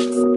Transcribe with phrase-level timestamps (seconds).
[0.00, 0.29] Ràdio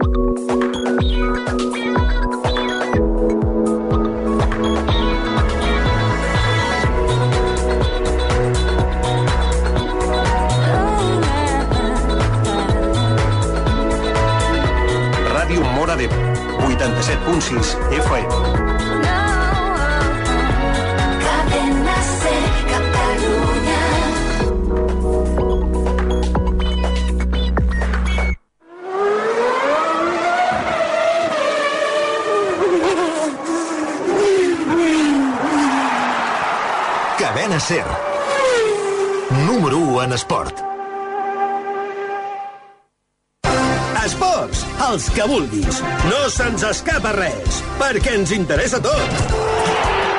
[44.94, 45.80] els que vulguis.
[46.06, 49.32] No se'ns escapa res, perquè ens interessa tot.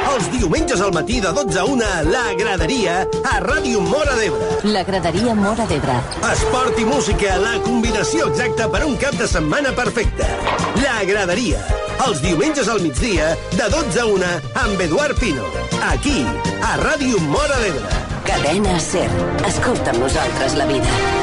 [0.10, 2.98] Els diumenges al matí de 12 a 1, la graderia
[3.32, 4.50] a Ràdio Mora d'Ebre.
[4.76, 5.96] La graderia Mora d'Ebre.
[6.32, 10.28] Esport i música, la combinació exacta per a un cap de setmana perfecte.
[10.84, 11.64] La graderia,
[12.08, 14.34] els diumenges al migdia, de 12 a 1,
[14.66, 15.52] amb Eduard Pino.
[15.94, 16.22] Aquí,
[16.60, 18.02] a Ràdio Mora d'Ebre.
[18.28, 19.08] Cadena Ser.
[19.48, 21.15] Escolta amb nosaltres la vida.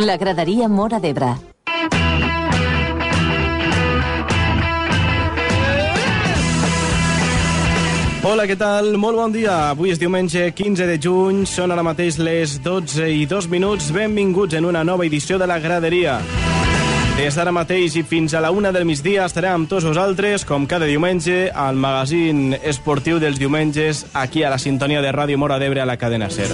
[0.00, 1.34] La graderia Mora d'Ebre.
[8.24, 8.94] Hola, què tal?
[8.96, 9.58] Molt bon dia.
[9.74, 13.92] Avui és diumenge 15 de juny, són ara mateix les 12 i 2 minuts.
[13.92, 16.16] Benvinguts en una nova edició de La Graderia.
[17.18, 20.64] Des d'ara mateix i fins a la una del migdia estarem amb tots vosaltres, com
[20.70, 25.82] cada diumenge, al magazín esportiu dels diumenges, aquí a la sintonia de Ràdio Mora d'Ebre
[25.82, 26.48] a la cadena SER.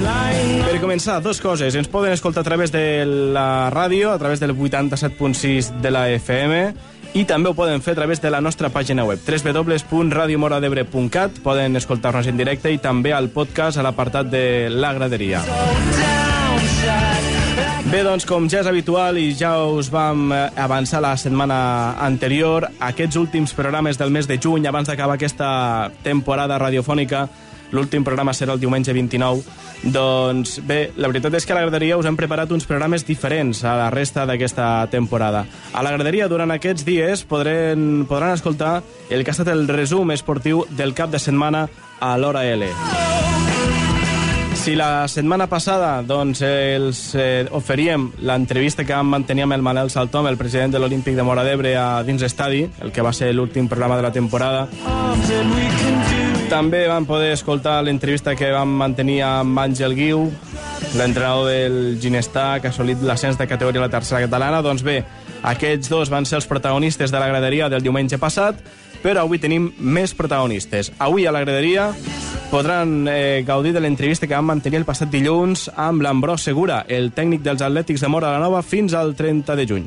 [0.66, 1.74] Per començar, dos coses.
[1.78, 6.74] Ens poden escoltar a través de la ràdio, a través del 87.6 de la FM,
[7.16, 12.26] i també ho poden fer a través de la nostra pàgina web www.radiomoradebre.cat poden escoltar-nos
[12.28, 15.40] en directe i també al podcast a l'apartat de La Graderia.
[17.86, 22.66] Bé, doncs, com ja és habitual i ja us vam eh, avançar la setmana anterior,
[22.82, 27.28] aquests últims programes del mes de juny, abans d'acabar aquesta temporada radiofònica,
[27.70, 29.44] l'últim programa serà el diumenge 29,
[29.94, 33.62] doncs bé, la veritat és que a la graderia us hem preparat uns programes diferents
[33.62, 35.44] a la resta d'aquesta temporada.
[35.72, 40.10] A la graderia, durant aquests dies, podran, podran escoltar el que ha estat el resum
[40.10, 41.68] esportiu del cap de setmana
[42.00, 42.74] a l'Hora L.
[44.66, 49.92] Si la setmana passada doncs, els eh, oferíem l'entrevista que vam mantenir amb el Manel
[49.94, 53.28] Saltom, el president de l'Olímpic de Mora d'Ebre a dins estadi, el que va ser
[53.30, 54.64] l'últim programa de la temporada,
[56.50, 60.24] també vam poder escoltar l'entrevista que vam mantenir amb Àngel Guiu,
[60.98, 64.64] l'entrenador del Ginestar, que ha assolit l'ascens de categoria a la tercera catalana.
[64.66, 64.96] Doncs bé,
[65.46, 68.58] aquests dos van ser els protagonistes de la graderia del diumenge passat,
[69.02, 70.92] però avui tenim més protagonistes.
[70.98, 71.90] Avui a la graderia
[72.50, 77.10] podran eh, gaudir de l'entrevista que vam mantenir el passat dilluns amb l'Ambrós Segura, el
[77.12, 79.86] tècnic dels Atlètics de Mora la Nova, fins al 30 de juny.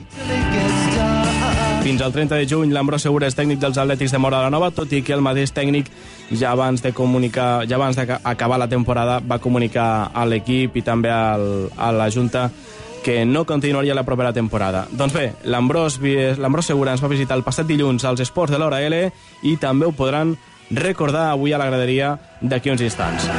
[1.79, 4.69] Fins al 30 de juny, l'Ambrós Segura és tècnic dels Atlètics de Mora la Nova,
[4.75, 5.87] tot i que el mateix tècnic
[6.35, 11.09] ja abans de comunicar, ja abans d'acabar la temporada va comunicar a l'equip i també
[11.09, 12.49] al, a la Junta
[13.03, 14.87] que no continuaria la propera temporada.
[14.91, 15.99] Doncs bé, l'Ambrós
[16.65, 19.09] Segura ens va visitar el passat dilluns als esports de l'Hora L
[19.43, 20.35] i també ho podran
[20.71, 23.29] recordar avui a la graderia d'aquí uns instants.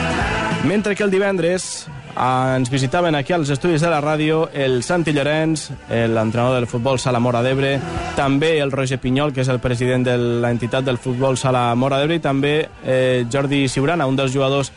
[0.64, 5.12] Mentre que el divendres eh, ens visitaven aquí als estudis de la ràdio el Santi
[5.12, 7.78] Llorenç, l'entrenador del futbol Sala Mora d'Ebre,
[8.16, 12.20] també el Roger Pinyol, que és el president de l'entitat del futbol Sala Mora d'Ebre,
[12.20, 12.54] i també
[12.84, 14.72] eh, Jordi Siurana, un dels jugadors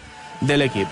[0.47, 0.87] de l'equip.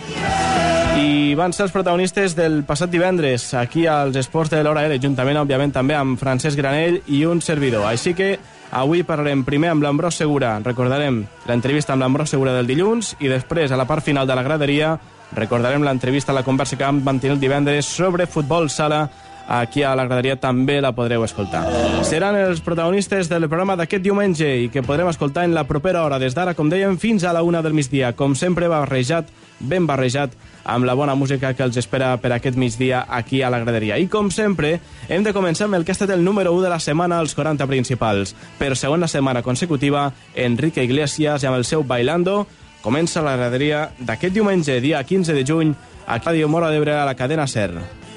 [1.01, 5.39] I van ser els protagonistes del passat divendres aquí als Esports de l'Hora L, juntament,
[5.39, 7.87] òbviament, també amb Francesc Granell i un servidor.
[7.87, 8.35] Així que
[8.71, 10.57] avui parlarem primer amb l'Ambrós Segura.
[10.63, 14.43] Recordarem l'entrevista amb l'Ambrós Segura del dilluns i després, a la part final de la
[14.43, 14.97] graderia,
[15.35, 19.05] recordarem l'entrevista, la conversa que vam mantenir el divendres sobre futbol sala
[19.51, 21.65] aquí a la graderia també la podreu escoltar.
[22.07, 26.19] Seran els protagonistes del programa d'aquest diumenge i que podrem escoltar en la propera hora,
[26.19, 28.13] des d'ara, com dèiem, fins a la una del migdia.
[28.15, 29.27] Com sempre, barrejat,
[29.59, 30.31] ben barrejat,
[30.63, 33.99] amb la bona música que els espera per aquest migdia aquí a la graderia.
[33.99, 34.77] I com sempre,
[35.09, 37.35] hem de començar amb el que ha estat el número 1 de la setmana als
[37.35, 38.35] 40 principals.
[38.57, 42.45] Per segona setmana consecutiva, Enrique Iglesias i amb el seu Bailando
[42.81, 45.75] comença la graderia d'aquest diumenge, dia 15 de juny,
[46.07, 48.10] a Ràdio Mora d'Ebre a la cadena SER.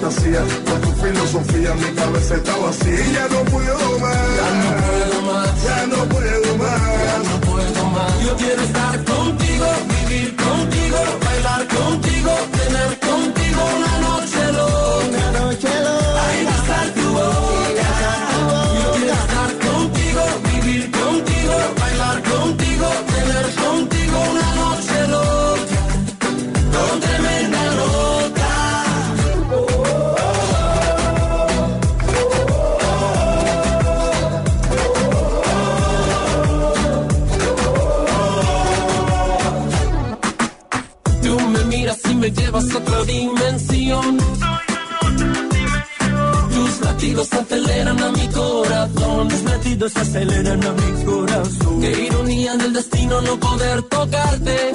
[0.00, 3.12] Color, tu fantasía, con tu filosofía, mi cabeza está vacía.
[3.12, 7.24] Ya no puedo más, Ya no puedo más, ya no puedo ya más.
[7.28, 8.20] no puedo más.
[8.24, 9.66] Yo quiero estar contigo,
[10.08, 12.93] vivir contigo, bailar contigo, tener
[42.64, 44.18] llevas otra dimensión.
[46.54, 49.28] Tus latidos aceleran a mi corazón.
[49.28, 51.80] Tus latidos aceleran a mi corazón.
[51.80, 54.72] Qué ironía del destino no poder tocarte,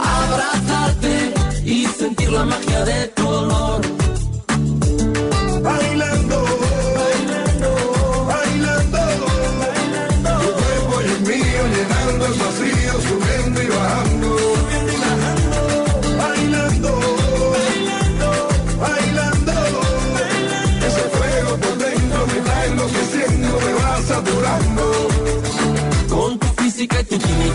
[0.00, 4.01] abrazarte y sentir la magia de tu olor.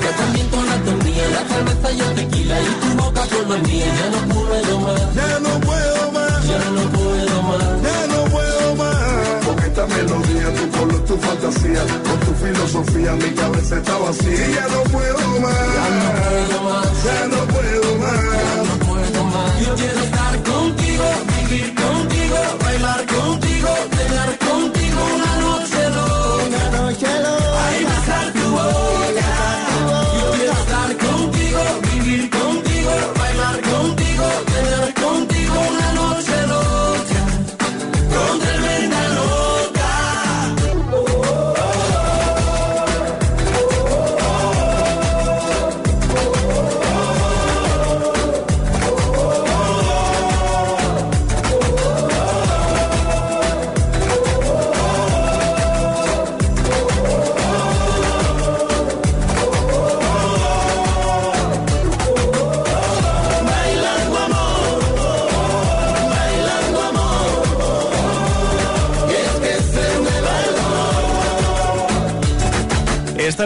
[0.07, 3.49] Y tu química, también tu anatomía, la cerveza y el tequila y tu boca con
[3.49, 3.85] la mía.
[3.97, 7.81] Ya no puedo más, Ya no puedo más, ya no puedo más.
[7.83, 9.45] ya no puedo más.
[9.45, 14.47] Con esta melodía, tu color, tu fantasía, con tu filosofía, mi cabeza está vacía.
[14.55, 18.67] Ya no puedo más, Ya no puedo más, ya no puedo más.
[18.67, 19.59] no puedo más.
[19.65, 21.03] Yo quiero estar contigo,
[21.49, 24.36] vivir contigo, bailar contigo, tener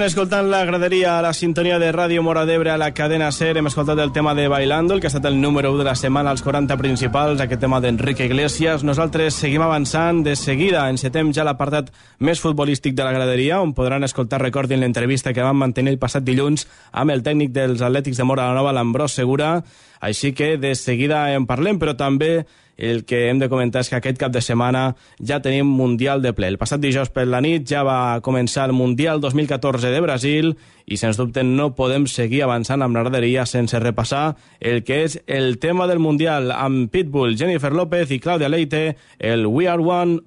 [0.02, 3.60] Estan escoltant la graderia a la sintonia de Ràdio Mora d'Ebre a la cadena SER.
[3.60, 5.94] Hem escoltat el tema de Bailando, el que ha estat el número 1 de la
[5.94, 8.82] setmana als 40 principals, aquest tema d'Enrique Iglesias.
[8.82, 10.24] Nosaltres seguim avançant.
[10.26, 15.36] De seguida encetem ja l'apartat més futbolístic de la graderia, on podran escoltar, recordin, l'entrevista
[15.38, 18.74] que vam mantenir el passat dilluns amb el tècnic dels Atlètics de Mora la Nova,
[18.74, 19.60] l'Ambrós Segura.
[20.02, 22.48] Així que de seguida en parlem, però també
[22.78, 26.34] el que hem de comentar és que aquest cap de setmana ja tenim Mundial de
[26.34, 26.50] ple.
[26.52, 30.98] El passat dijous per la nit ja va començar el Mundial 2014 de Brasil i,
[30.98, 35.60] sens dubte, no podem seguir avançant amb la graderia sense repassar el que és el
[35.60, 40.20] tema del Mundial amb Pitbull, Jennifer López i Claudia Leite, el We Are One,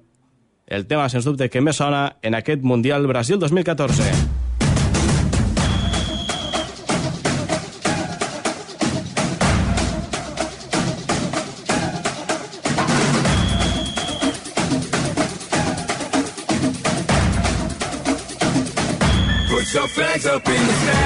[0.67, 4.24] el tema, sens dubte, que més sona en aquest Mundial Brasil 2014.
[20.27, 21.04] Up in the sky,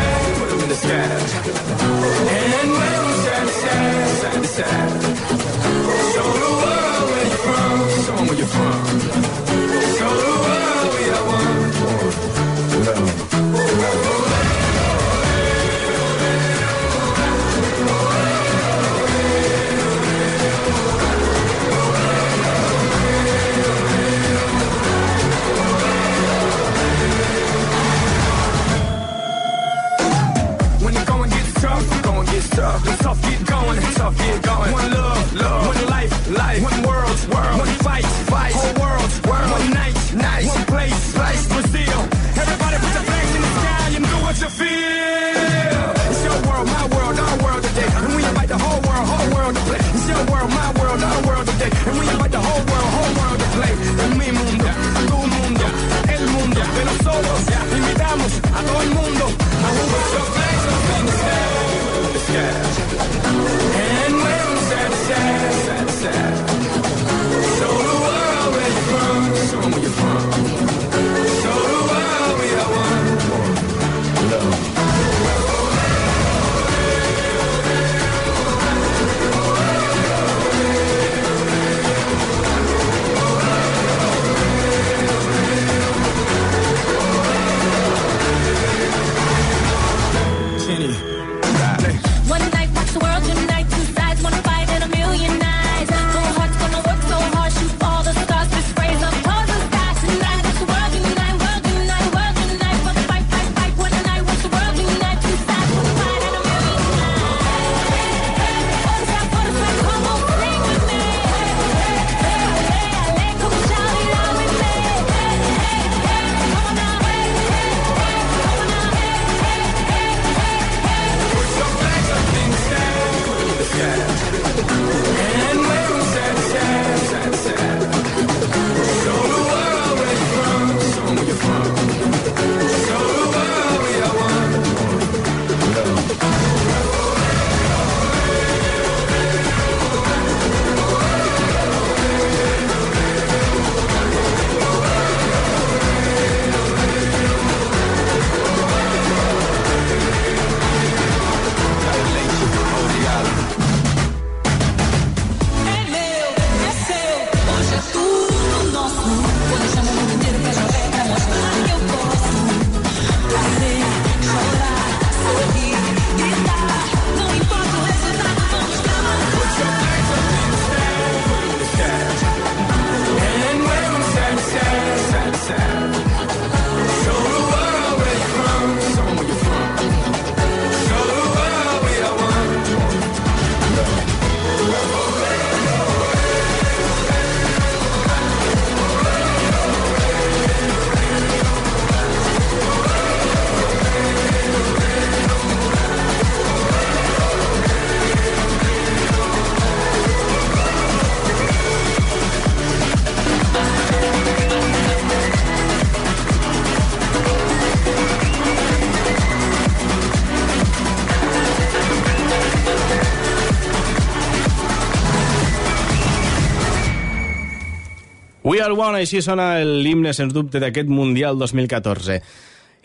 [218.60, 222.18] We are one, així sona l'himne, sens dubte, d'aquest Mundial 2014.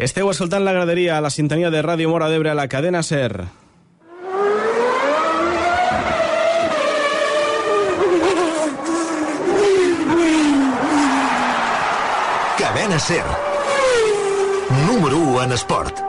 [0.07, 3.43] Esteu escoltant la graderia a la sintonia de Ràdio Mora d'Ebre a la cadena SER.
[12.63, 13.27] Cadena Ser.
[14.87, 16.04] Número 1 en esport.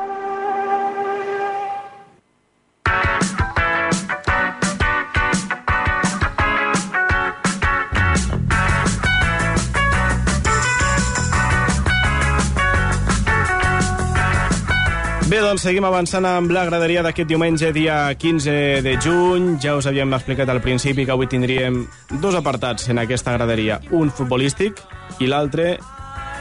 [15.36, 18.54] Bé, doncs seguim avançant amb la graderia d'aquest diumenge, dia 15
[18.86, 19.50] de juny.
[19.60, 21.82] Ja us havíem explicat al principi que avui tindríem
[22.22, 23.82] dos apartats en aquesta graderia.
[23.92, 24.80] Un futbolístic
[25.20, 25.74] i l'altre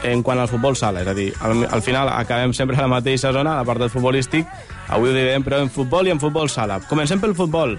[0.07, 1.03] en quant al futbol sala.
[1.03, 4.47] És a dir, al, al final acabem sempre a la mateixa zona, a l'apartat futbolístic.
[4.95, 6.79] Avui ho direm, però en futbol i en futbol sala.
[6.87, 7.75] Comencem pel futbol.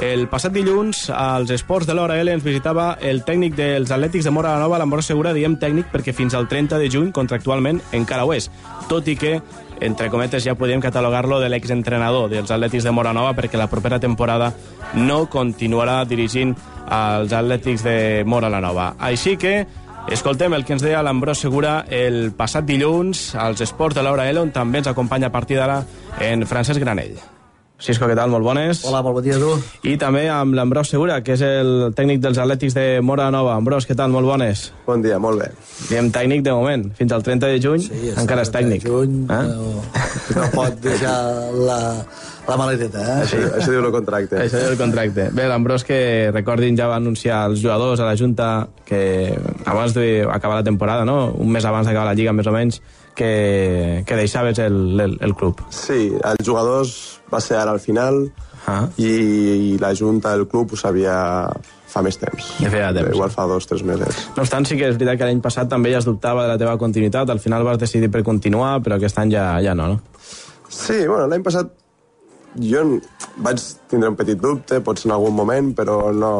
[0.00, 4.32] El passat dilluns, als esports de l'Hora L ens visitava el tècnic dels Atlètics de
[4.32, 8.24] Mora la Nova, l'Ambrós Segura, diem tècnic perquè fins al 30 de juny, contractualment, encara
[8.24, 8.48] ho és.
[8.88, 9.34] Tot i que,
[9.80, 14.00] entre cometes, ja podem catalogar-lo de l'exentrenador dels Atlètics de Mora Nova perquè la propera
[14.00, 14.52] temporada
[14.94, 16.54] no continuarà dirigint
[16.86, 17.96] als Atlètics de
[18.26, 18.94] Mora la Nova.
[18.98, 19.64] Així que,
[20.10, 24.44] escoltem el que ens deia l'Ambrós Segura el passat dilluns als esports de l'Hora L,
[24.44, 25.82] on també ens acompanya a partir d'ara
[26.20, 27.39] en Francesc Granell.
[27.80, 28.28] Cisco, què tal?
[28.28, 28.82] Molt bones.
[28.84, 29.54] Hola, molt bon dia a tu.
[29.88, 33.54] I també amb l'Ambrós Segura, que és el tècnic dels Atlètics de Mora Nova.
[33.56, 34.12] Ambrós, què tal?
[34.12, 34.66] Molt bones.
[34.84, 35.48] Bon dia, molt bé.
[35.88, 36.84] Diem tècnic de moment.
[36.98, 38.84] Fins al 30 de juny Sí, encara és tècnic.
[38.84, 39.40] Juny, Eh?
[39.48, 39.80] no,
[40.36, 41.16] no pot deixar
[41.56, 41.78] la,
[42.50, 43.16] la maleteta, eh?
[43.24, 44.36] Això, això diu el contracte.
[44.44, 45.30] Això és el contracte.
[45.32, 49.32] Bé, l'Ambrós, que recordin, ja va anunciar als jugadors a la Junta que
[49.64, 51.32] abans d'acabar la temporada, no?
[51.32, 52.82] un mes abans d'acabar la Lliga, més o menys,
[53.20, 55.60] que, que deixaves el, el, el club.
[55.74, 56.94] Sí, els jugadors
[57.30, 58.22] va ser ara al final
[58.64, 58.86] ah.
[58.96, 61.18] i, i la junta del club ho sabia
[61.90, 62.52] fa més temps.
[62.62, 63.12] Ja feia temps.
[63.12, 64.24] Igual fa dos, tres mesos.
[64.36, 66.58] No obstant, sí que és veritat que l'any passat també ja es dubtava de la
[66.60, 70.24] teva continuïtat, al final vas decidir per continuar, però aquest any ja, ja no, no?
[70.70, 71.74] Sí, bueno, l'any passat
[72.58, 72.84] jo
[73.44, 76.32] vaig tindre un petit dubte, potser en algun moment, però no,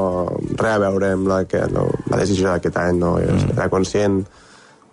[0.56, 3.02] res a veure amb la, que, no, la decisió d'aquest any.
[3.02, 3.16] No?
[3.20, 3.52] Mm.
[3.56, 4.22] Era conscient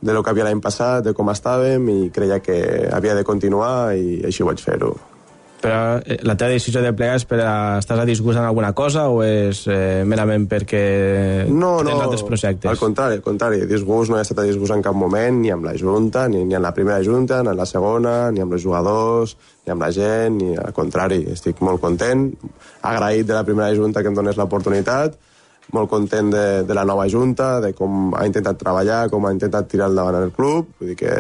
[0.08, 2.58] de lo que havia l'any passat, de com estàvem, i creia que
[2.96, 4.96] havia de continuar i així ho vaig fer-ho.
[5.58, 8.70] Però eh, la teva decisió de plegar és per a, estàs a disgust en alguna
[8.78, 10.82] cosa o és eh, merament perquè
[11.50, 12.70] No, tens no, altres projectes?
[12.70, 13.64] al contrari, al contrari.
[13.70, 16.54] Disgust no he estat a disgust en cap moment, ni amb la Junta, ni, ni
[16.54, 19.34] en la primera Junta, ni en la segona, ni amb els jugadors,
[19.66, 21.24] ni amb la gent, ni al contrari.
[21.34, 22.30] Estic molt content,
[22.86, 25.18] agraït de la primera Junta que em donés l'oportunitat,
[25.76, 29.68] molt content de, de la nova Junta, de com ha intentat treballar, com ha intentat
[29.72, 31.16] tirar endavant el club, vull dir que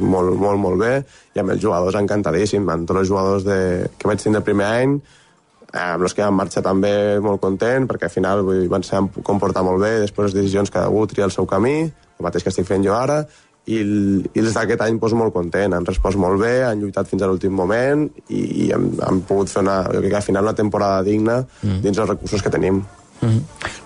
[0.00, 0.94] molt, molt, molt bé,
[1.34, 3.60] i amb els jugadors encantadíssim, amb tots els jugadors de,
[3.96, 4.98] que vaig tindre el primer any,
[5.76, 6.92] amb els que van marxar també
[7.24, 10.72] molt content, perquè al final vull dir, van saber comportar molt bé, després les decisions
[10.72, 13.22] cada un tria el seu camí, el mateix que estic fent jo ara,
[13.66, 17.24] i, i els d'aquest any doncs, molt content, han respost molt bé, han lluitat fins
[17.24, 20.46] a l'últim moment i, i hem, hem pogut fer una, jo crec que al final
[20.46, 21.80] una temporada digna mm.
[21.82, 22.84] dins els recursos que tenim.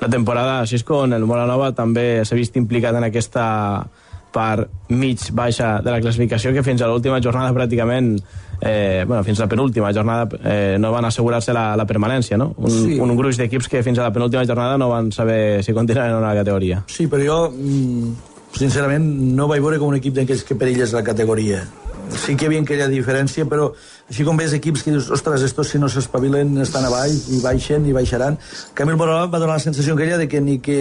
[0.00, 3.86] La temporada, Xisco, en el Mola Nova també s'ha vist implicat en aquesta
[4.30, 8.12] part mig baixa de la classificació que fins a l'última jornada pràcticament
[8.62, 12.52] eh, bueno, fins a la penúltima jornada eh, no van assegurar-se la, la permanència, no?
[12.58, 13.00] Un, Sí.
[13.02, 16.18] un gruix d'equips que fins a la penúltima jornada no van saber si continuaven en
[16.22, 16.84] una categoria.
[16.86, 18.14] Sí, però jo, mm,
[18.54, 19.04] sincerament,
[19.34, 21.64] no vaig veure com un equip d'aquests que perillés la categoria.
[22.10, 23.72] Sí que hi havia aquella diferència, però
[24.10, 27.86] així com ves equips que dius, ostres, estos si no s'espavilen estan avall i baixen
[27.86, 28.36] i baixaran.
[28.76, 30.80] El Moral va donar la sensació aquella de que ni que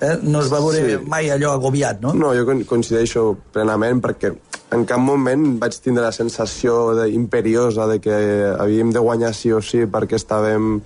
[0.00, 0.96] eh, no es va veure Sí.
[1.06, 2.12] mai allò agobiat, no?
[2.14, 4.32] No, jo coincideixo plenament perquè
[4.74, 8.16] en cap moment vaig tindre la sensació de, imperiosa de que
[8.58, 10.80] havíem de guanyar sí o sí perquè estàvem,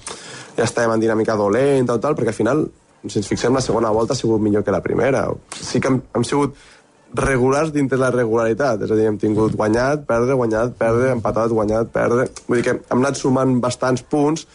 [0.59, 2.67] ja estàvem en dinàmica dolenta o tal, perquè al final,
[3.07, 5.31] si ens fixem, la segona volta ha sigut millor que la primera.
[5.57, 6.55] Sí que hem, hem sigut
[7.17, 11.89] regulars dintre la regularitat, és a dir, hem tingut guanyat, perdre, guanyat, perdre, empatat, guanyat,
[11.95, 12.29] perdre...
[12.49, 14.47] Vull dir que hem anat sumant bastants punts,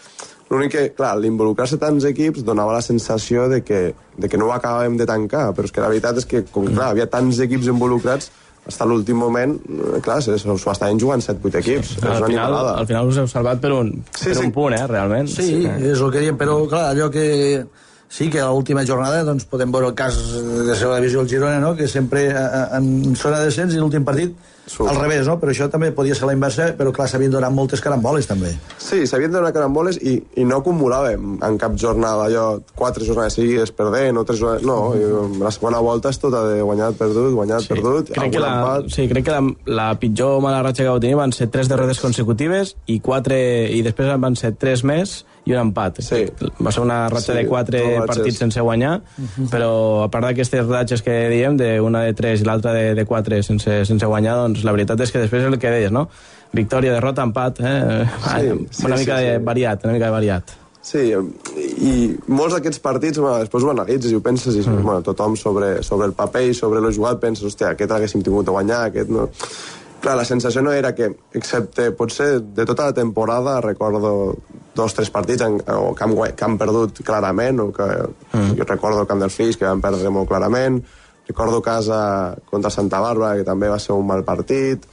[0.53, 4.53] L'únic que, clar, l'involucrar-se tants equips donava la sensació de que, de que no ho
[4.53, 7.71] acabàvem de tancar, però és que la veritat és que, com clar, havia tants equips
[7.71, 8.29] involucrats,
[8.63, 10.35] fins a l'últim moment, eh, clar, s'ho
[10.71, 11.95] estaven jugant 7-8 equips.
[11.97, 14.45] és al, una final, al final us heu salvat per un, Sí, per sí.
[14.45, 15.31] un punt, eh, realment.
[15.31, 17.25] Sí, és el que diem, però clar, allò que
[18.13, 21.59] sí que a l'última jornada doncs, podem veure el cas de segona divisió del Girona,
[21.59, 21.73] no?
[21.75, 24.35] que sempre eh, en zona de descens i l'últim partit
[24.67, 24.91] Surt.
[24.91, 25.39] al revés, no?
[25.41, 28.53] però això també podia ser la inversa, però clar, s'havien donat moltes caramboles també.
[28.77, 32.45] Sí, s'havien de donar caramboles i, i no acumulàvem en cap jornada allò,
[32.77, 34.69] quatre jornades seguides perdent o tres jornades...
[34.69, 37.73] No, i la segona volta és tota de guanyat, perdut, guanyat, sí.
[37.73, 38.93] perdut, Crec que, la, empat...
[38.93, 39.43] sí, crec que la,
[39.81, 43.41] la pitjor mala ratxa que vau tenir van ser tres derrotes consecutives i quatre
[43.73, 45.99] i després van ser tres més i un empat.
[46.05, 46.23] Sí.
[46.63, 48.15] Va ser una ratxa Sí, de quatre dues ratxes.
[48.15, 48.93] partits sense guanyar,
[49.51, 49.71] però
[50.05, 53.41] a part d'aquestes ratxes que diem, de una de tres i l'altra de, de quatre
[53.43, 56.07] sense, sense guanyar, doncs la veritat és que després és el que deies, no?
[56.53, 58.05] Victòria, derrota, empat, eh?
[58.23, 59.25] Sí, sí, una sí, mica sí.
[59.25, 60.57] de variat, una mica de variat.
[60.83, 61.93] Sí, i
[62.27, 64.81] molts d'aquests partits, bueno, després ho analitzes i ho penses, i mm.
[64.83, 68.45] bueno, tothom sobre, sobre el paper i sobre el jugat penses, hòstia, aquest haguéssim tingut
[68.45, 69.29] de guanyar, aquest no...
[70.03, 74.35] Clar, la sensació no era que, excepte potser de tota la temporada, recordo
[74.75, 77.87] dos o tres partits en, o que, han, que han perdut clarament, o que
[78.33, 78.57] mm.
[78.57, 80.81] jo recordo el camp del Flix, que van perdre molt clarament,
[81.29, 84.83] recordo casa contra Santa Bàrbara, que també va ser un mal partit,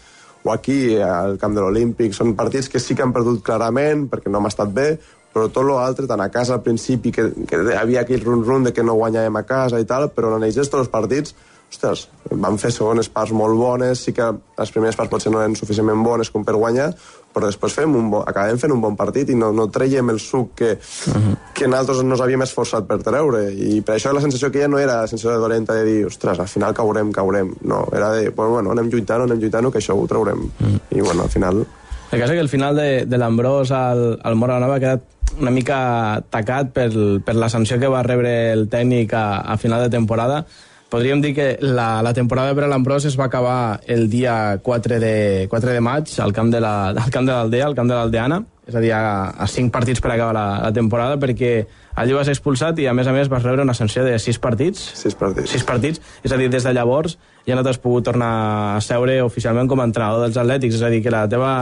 [0.45, 4.31] o aquí, al camp de l'Olímpic, són partits que sí que han perdut clarament, perquè
[4.31, 4.93] no hem estat bé,
[5.35, 8.87] però tot l'altre, tant a casa al principi, que, que havia aquell run-run de que
[8.87, 11.35] no guanyàvem a casa i tal, però en ells tots els partits,
[11.71, 14.27] ostres, van fer segones parts molt bones, sí que
[14.59, 16.91] les primeres parts potser no eren suficientment bones com per guanyar,
[17.31, 20.19] però després fem un bo, acabem fent un bon partit i no, no traiem el
[20.19, 21.37] suc que, uh -huh.
[21.55, 23.53] que nosaltres nos havíem esforçat per treure.
[23.53, 26.07] I per això la sensació que ja no era la sensació de dolenta de dir,
[26.07, 27.55] ostres, al final caurem, caurem.
[27.63, 30.39] No, era de, bueno, bueno anem lluitant, anem lluitant, que això ho traurem.
[30.39, 30.81] Uh -huh.
[30.91, 31.67] I bueno, al final...
[32.11, 35.03] El cas és que el final de, de l'Ambrós al, al Mora Nova ha quedat
[35.39, 36.91] una mica tacat per,
[37.25, 40.45] per la sanció que va rebre el tècnic a, a final de temporada.
[40.91, 44.99] Podríem dir que la, la temporada per a l'Ambrós es va acabar el dia 4
[44.99, 47.95] de, 4 de maig al camp de la- al camp de l'Aldea, al camp de
[47.95, 52.13] l'Aldeana, és a dir, a, a cinc partits per acabar la, la temporada, perquè allí
[52.15, 54.83] vas ser expulsat i, a més a més, vas rebre una sanció de sis partits.
[54.99, 55.51] Sis partits.
[55.55, 59.17] Sis partits, és a dir, des de llavors ja no t'has pogut tornar a seure
[59.25, 61.53] oficialment com a entrenador dels Atlètics, és a dir, que la teva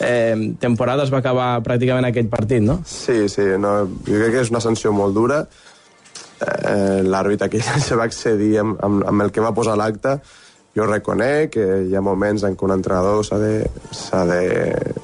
[0.00, 2.78] eh, temporada es va acabar pràcticament en aquell partit, no?
[2.88, 5.42] Sí, sí, no, jo crec que és una sanció molt dura.
[6.40, 10.18] Eh, L'àrbitre aquí se va accedir amb, amb, amb el que va posar l'acte
[10.76, 13.52] jo reconec que hi ha moments en què un entrenador s'ha de,
[14.28, 14.40] de,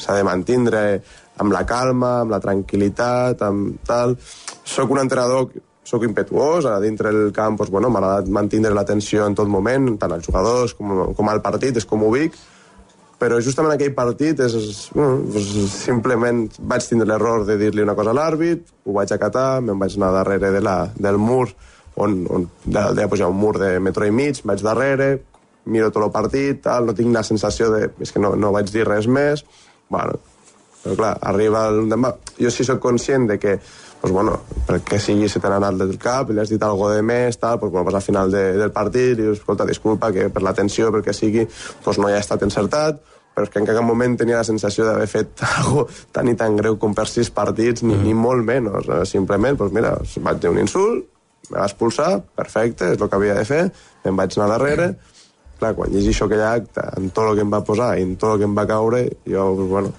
[0.04, 0.82] de mantindre
[1.40, 4.18] amb la calma, amb la tranquil·litat, amb tal.
[4.68, 5.48] Soc un entrenador
[5.82, 9.88] soc impetuós, a dintre del camp doncs, bueno, m'ha agradat mantindre l'atenció en tot moment,
[9.98, 12.36] tant als jugadors com, com al partit, és com ho dic,
[13.22, 14.54] però justament aquell partit és,
[14.96, 19.60] bueno, doncs, simplement vaig tindre l'error de dir-li una cosa a l'àrbit, ho vaig acatar,
[19.62, 21.52] me'n vaig anar darrere de la, del mur,
[22.02, 25.12] on, on de, de pujar un mur de metro i mig, vaig darrere,
[25.70, 27.92] miro tot el partit, tal, no tinc la sensació de...
[28.02, 29.46] és que no, no vaig dir res més,
[29.92, 30.18] bueno,
[30.82, 32.16] però clar, arriba el demà...
[32.42, 33.58] Jo sí sóc conscient de que
[34.02, 37.04] pues bueno, perquè sigui se t'han anat del cap i li has dit algo de
[37.06, 40.26] més, tal, pues, bueno, pues al final de, del partit i dius, escolta, disculpa que
[40.26, 41.44] per l'atenció, perquè sigui,
[41.84, 42.98] pues no hi ha estat encertat,
[43.32, 46.58] però és que en cap moment tenia la sensació d'haver fet algo tan i tan
[46.58, 48.02] greu com per sis partits, ni, mm.
[48.08, 48.90] ni molt menys.
[48.90, 49.94] Eh, Simplement, pues mira,
[50.26, 51.06] vaig dir un insult,
[51.52, 53.64] me va expulsar, perfecte, és el que havia de fer,
[54.02, 54.92] em vaig anar darrere,
[55.62, 58.34] clar, quan llegeixo aquell acte, en tot el que em va posar i en tot
[58.34, 59.94] el que em va caure, jo, pues, bueno,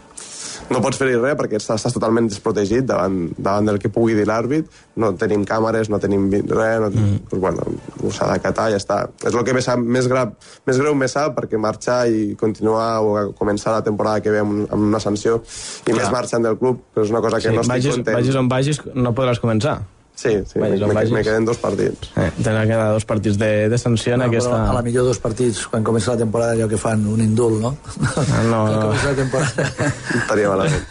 [0.74, 4.26] no pots fer-hi res perquè estàs, estàs totalment desprotegit davant, davant del que pugui dir
[4.30, 4.68] l'àrbit.
[5.00, 7.24] No tenim càmeres, no tenim res, no, mm.
[7.30, 7.68] pues, bueno,
[8.02, 9.00] ho s'ha d'acatar i ja està.
[9.24, 10.34] És el que més, més, grau,
[10.68, 14.66] més greu me sap perquè marxar i continuar o començar la temporada que ve amb,
[14.70, 16.00] amb una sanció i Clar.
[16.02, 18.18] més marxant del club, però és una cosa que Sí, no estic vagis, content.
[18.18, 19.82] vagis on vagis, no podràs començar.
[20.16, 22.12] Sí, sí, me, queden dos partits.
[22.16, 24.70] Eh, tenen que quedar dos partits de, de sanció en No, aquesta...
[24.70, 27.72] a la millor dos partits, quan comença la temporada, allò que fan, un indult, no?
[27.98, 28.82] Ah, no, Quan no.
[28.86, 29.66] comença la temporada...
[30.22, 30.86] Estaria malament.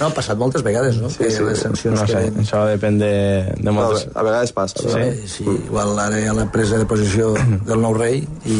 [0.00, 1.10] No, ha passat moltes vegades, no?
[1.12, 1.44] Sí, que sí.
[1.44, 2.42] les sancions No sé, que...
[2.42, 3.12] això depèn de,
[3.52, 4.08] de No, moltes...
[4.14, 4.80] a vegades passa.
[4.80, 5.28] Sí, no?
[5.34, 7.34] sí, igual ara hi ha la presa de posició
[7.68, 8.58] del nou rei i,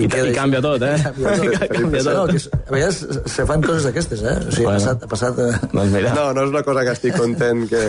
[0.00, 0.96] I, i canvia tot, eh?
[1.04, 1.68] Canvia tot.
[1.76, 2.14] Canvia tot.
[2.16, 3.04] No, que a vegades
[3.36, 4.36] se fan coses d'aquestes, eh?
[4.48, 4.80] O sigui, Bueno.
[4.80, 5.04] ha passat...
[5.04, 7.84] Ha passat eh, Doncs mira, No, no és una cosa que estic content que,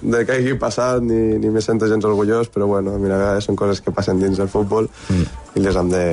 [0.00, 3.48] de que hagi passat ni, ni me sento gens orgullós, però bueno, mira, a vegades
[3.48, 5.24] són coses que passen dins del futbol mm.
[5.56, 6.04] i les hem de,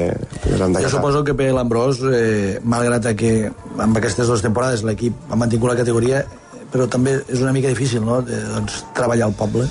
[0.47, 4.83] les hem de Jo suposo que per l'Ambrós, eh, malgrat que amb aquestes dues temporades
[4.88, 6.23] l'equip ha mantingut la categoria,
[6.71, 9.67] però també és una mica difícil, no?, de, doncs, treballar al poble.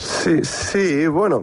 [0.00, 1.42] Sí, sí, bueno...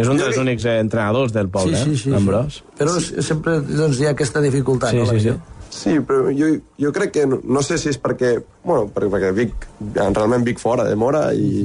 [0.00, 2.14] és un dels únics entrenadors del poble, sí, sí, sí, eh?
[2.14, 2.62] l'Ambròs.
[2.78, 5.10] Però s- sempre doncs, hi ha aquesta dificultat, Sí, no?
[5.12, 5.34] sí, sí.
[5.70, 6.48] Sí, però jo,
[6.82, 8.34] jo crec que, no, no sé si és perquè,
[8.66, 11.62] bueno, perquè, perquè Vic, realment Vic fora de Mora i,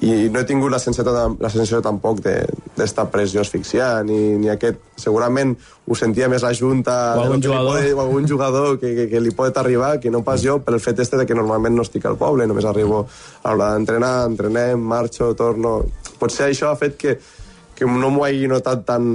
[0.00, 2.46] i no he tingut la sensació, tam- la sensació tampoc de-
[2.76, 4.80] d'esta pressió asfixiant ni, ni aquest...
[4.96, 5.52] Segurament
[5.86, 7.76] ho sentia més la Junta O algun jugador.
[7.76, 10.72] Pode, o algun jugador que, que, que li pot arribar, que no pas jo, per
[10.74, 13.04] el fet este de que normalment no estic al poble, només arribo
[13.42, 15.82] a l'hora d'entrenar, entrenem, marxo, torno...
[16.16, 17.18] Potser això ha fet que,
[17.76, 19.06] que no m'ho hagi notat tan,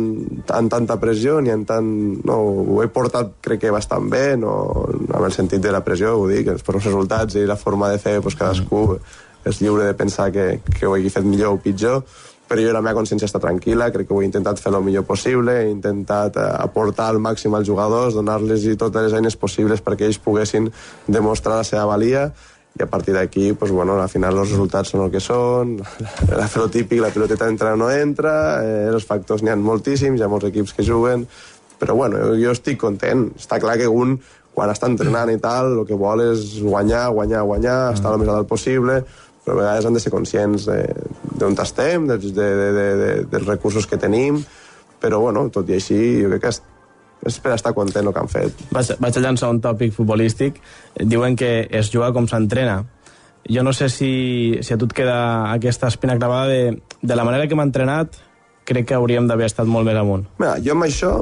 [0.45, 1.89] tan, tanta pressió ni en tant...
[2.27, 2.37] No,
[2.75, 4.53] ho he portat, crec que bastant bé, no,
[5.09, 7.97] amb el sentit de la pressió, ho dic, per els resultats i la forma de
[8.01, 8.83] fer, doncs cadascú
[9.49, 12.03] és lliure de pensar que, que ho hagi fet millor o pitjor,
[12.51, 15.05] però jo la meva consciència està tranquil·la, crec que ho he intentat fer el millor
[15.07, 20.09] possible, he intentat eh, aportar al màxim als jugadors, donar-los totes les eines possibles perquè
[20.09, 20.67] ells poguessin
[21.07, 22.27] demostrar la seva valia,
[22.79, 25.73] i a partir d'aquí, pues, bueno, al final els resultats són el que són,
[26.39, 30.19] la fer típic, la piloteta entra o no entra, eh, els factors n'hi ha moltíssims,
[30.19, 31.25] hi ha molts equips que juguen,
[31.81, 33.27] però bueno, jo, jo estic content.
[33.37, 34.15] Està clar que un,
[34.55, 38.29] quan està entrenant i tal, el que vol és guanyar, guanyar, guanyar, estar el més
[38.31, 39.01] a dalt possible,
[39.43, 41.07] però a vegades han de ser conscients de-
[41.41, 44.43] d'on estem, dels, de, de, de, de, dels recursos que tenim,
[45.01, 46.51] però bueno, tot i així, jo crec que
[47.25, 48.63] és, per estar content el que han fet.
[48.71, 50.59] Vaig, vaig a llançar un tòpic futbolístic.
[50.97, 52.81] Diuen que es juga com s'entrena.
[53.49, 55.19] Jo no sé si, si a tu et queda
[55.51, 58.19] aquesta espina clavada de, de la manera que m'ha entrenat,
[58.69, 60.27] crec que hauríem d'haver estat molt més amunt.
[60.39, 61.13] Mira, jo amb això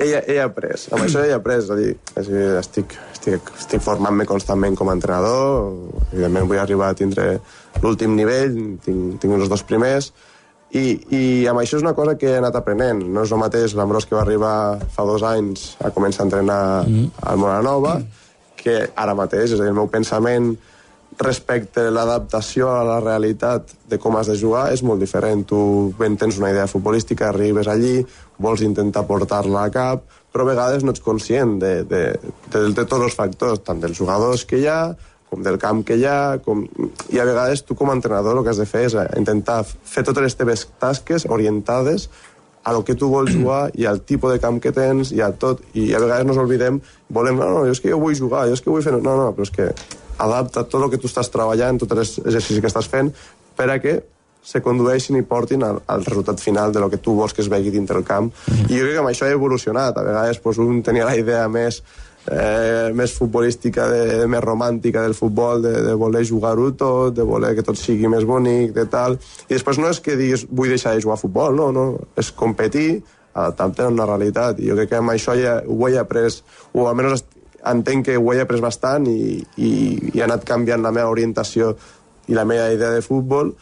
[0.00, 3.52] he, he après, amb això he après, és a dir, és a dir estic, estic,
[3.58, 5.70] estic formant-me constantment com a entrenador,
[6.10, 7.26] evidentment vull arribar a tindre
[7.84, 10.10] l'últim nivell, tinc, tinc els dos primers,
[10.70, 13.02] i, i amb això és una cosa que he anat aprenent.
[13.02, 14.54] No és el mateix l'Ambrós que va arribar
[14.94, 17.06] fa dos anys a començar a entrenar mm.
[17.26, 17.96] al Moranova,
[18.60, 20.52] que ara mateix, és a dir, el meu pensament
[21.20, 25.42] respecte a l'adaptació a la realitat de com has de jugar és molt diferent.
[25.48, 25.58] Tu
[25.98, 27.98] ben tens una idea futbolística, arribes allí,
[28.38, 32.04] vols intentar portar-la a cap, però a vegades no ets conscient de, de,
[32.46, 34.82] de, de tots els factors, tant dels jugadors que hi ha,
[35.30, 36.64] com del camp que hi ha, com...
[37.10, 39.62] i a vegades tu com a entrenador el que has de fer és eh, intentar
[39.64, 42.08] fer totes les teves tasques orientades
[42.64, 45.30] a lo que tu vols jugar i al tipus de camp que tens i a
[45.32, 48.46] tot, i a vegades nos oblidem volem, no, no, jo és que jo vull jugar
[48.50, 48.98] jo és que vull fer...
[48.98, 49.70] No, no, però és que
[50.20, 53.08] adapta tot el que tu estàs treballant, tots els exercicis que estàs fent,
[53.56, 54.00] per a que
[54.42, 57.50] se condueixin i portin al, al resultat final de lo que tu vols que es
[57.52, 58.30] vegi dintre el camp.
[58.48, 59.96] I jo crec que amb això he evolucionat.
[59.96, 61.82] A vegades pues, un tenia la idea més
[62.28, 67.54] eh, més futbolística, de, més romàntica del futbol, de, de voler jugar-ho tot, de voler
[67.56, 69.16] que tot sigui més bonic, de tal.
[69.48, 71.86] I després no és que diguis vull deixar de jugar a futbol, no, no.
[72.20, 73.02] És competir,
[73.32, 74.60] adaptant-te a una realitat.
[74.60, 76.42] I jo crec que amb això ja ho he après,
[76.74, 77.24] o almenys
[77.70, 79.70] entenc que ho he après bastant i, i,
[80.12, 81.74] i he anat canviant la meva orientació
[82.30, 83.52] i la meva idea de futbol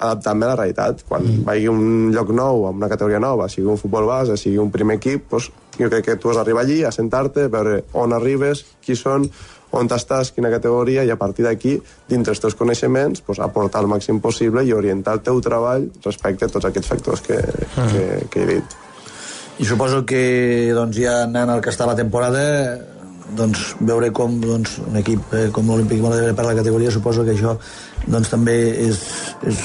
[0.00, 1.04] adaptant-me a la realitat.
[1.08, 1.44] Quan mm.
[1.44, 4.72] vagi a un lloc nou, a una categoria nova, sigui un futbol base, sigui un
[4.72, 8.64] primer equip, doncs, jo crec que tu has d'arribar allí, a sentar-te, veure on arribes,
[8.84, 9.26] qui són,
[9.76, 11.76] on estàs, quina categoria, i a partir d'aquí,
[12.10, 16.46] dintre els teus coneixements, doncs, aportar el màxim possible i orientar el teu treball respecte
[16.46, 17.38] a tots aquests factors que,
[17.76, 18.78] que, que he dit.
[19.60, 22.42] I suposo que doncs, ja anant al que està la temporada
[23.36, 27.36] doncs, veure com doncs, un equip eh, com l'Olímpic Mola per la categoria suposo que
[27.36, 27.54] això
[28.06, 28.56] doncs, també
[28.88, 29.04] és,
[29.46, 29.60] és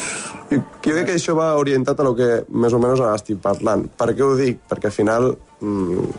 [0.57, 3.85] Jo crec que això va orientat a lo que més o menys ara estic parlant.
[3.97, 4.61] Per què ho dic?
[4.69, 6.09] Perquè al final mm,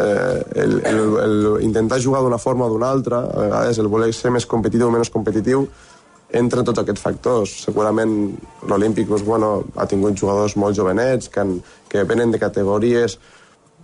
[0.00, 4.12] eh, el, el, el intentar jugar d'una forma o d'una altra, a vegades el voler
[4.16, 5.66] ser més competitiu o menys competitiu,
[6.40, 7.56] entra en tots aquests factors.
[7.66, 8.14] Segurament
[8.68, 13.18] l'Olímpic bueno, ha tingut jugadors molt jovenets que, han, que venen de categories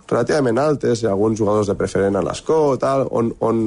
[0.07, 3.65] relativament altes, i alguns jugadors de preferent a l'escó, tal, on, on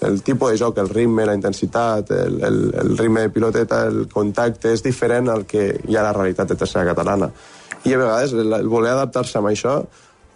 [0.00, 4.06] el tipus de joc, el ritme, la intensitat, el, el, el ritme de piloteta, el
[4.12, 7.30] contacte, és diferent al que hi ha a la realitat de tercera catalana.
[7.86, 9.78] I a vegades el, el voler adaptar-se a això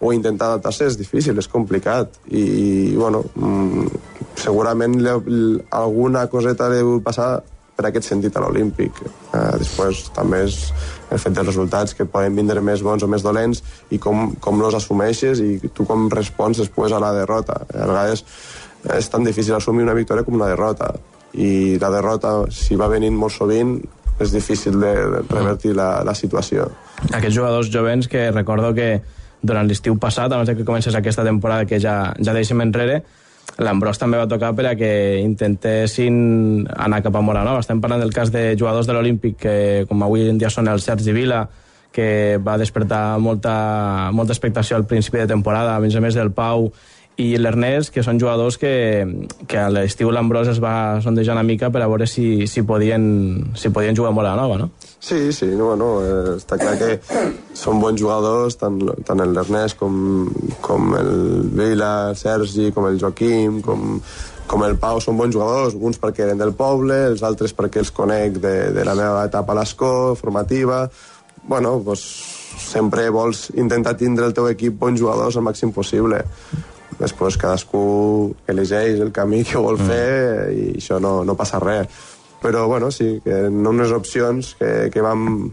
[0.01, 2.17] o intentar adaptar-se és difícil, és complicat.
[2.31, 3.87] I, i bueno, mm,
[4.41, 7.35] segurament li, alguna coseta deu passar
[7.77, 8.97] per aquest sentit a l'Olímpic.
[9.33, 10.57] Eh, després també és
[11.11, 14.61] el fet dels resultats que poden vindre més bons o més dolents i com, com
[14.61, 17.61] los assumeixes i tu com respons després a la derrota.
[17.69, 18.25] A vegades
[18.83, 20.93] és tan difícil assumir una victòria com una derrota
[21.33, 23.77] i la derrota, si va venint molt sovint,
[24.21, 24.91] és difícil de
[25.29, 26.67] revertir la, la situació.
[27.09, 28.91] Aquests jugadors jovens que recordo que
[29.41, 33.01] durant l'estiu passat, abans que comencés aquesta temporada que ja, ja deixem enrere,
[33.61, 34.91] l'Ambrós també va tocar per a que
[35.21, 37.63] intentessin anar cap a Moranova.
[37.63, 39.55] Estem parlant del cas de jugadors de l'Olímpic que,
[39.89, 41.43] com avui en dia són el Sergi Vila,
[41.91, 46.31] que va despertar molta, molta expectació al principi de temporada, a més a més del
[46.31, 46.69] Pau
[47.19, 48.71] i l'Ernest, que són jugadors que,
[49.49, 53.03] que a l'estiu l'Ambrós es va sondejar una mica per a veure si, si, podien,
[53.57, 54.69] si podien jugar a Moranova, no?
[55.01, 56.95] Sí, sí, no, no, eh, està clar que
[57.57, 60.27] són bons jugadors, tant, tant l'Ernest com,
[60.61, 61.13] com el
[61.57, 63.99] Vila, el Sergi, com el Joaquim, com,
[64.51, 67.93] com el Pau, són bons jugadors, uns perquè eren del poble, els altres perquè els
[67.95, 70.85] conec de, de la meva etapa a l'escó, formativa...
[71.41, 72.01] Bueno, doncs
[72.61, 76.19] sempre vols intentar tindre el teu equip bons jugadors al màxim possible.
[77.01, 77.83] Després cadascú
[78.51, 81.89] elegeix el camí que vol fer i això no, no passa res.
[82.41, 85.51] Però, bueno, sí, que en unes opcions que, que vam,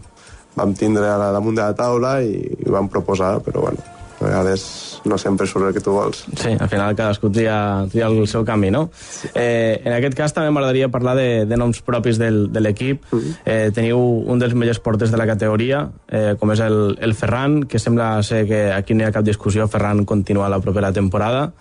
[0.56, 3.84] vam tindre a la, damunt de la taula i, i vam proposar, però, bueno,
[4.18, 4.64] a vegades
[5.04, 6.24] no sempre surt el que tu vols.
[6.34, 8.88] Sí, al final cadascú tria, tria el seu camí, no?
[9.34, 13.06] Eh, en aquest cas també m'agradaria parlar de, de noms propis del, de l'equip.
[13.44, 17.62] Eh, teniu un dels millors porters de la categoria, eh, com és el, el Ferran,
[17.70, 21.52] que sembla ser que aquí no hi ha cap discussió, Ferran continua la propera temporada,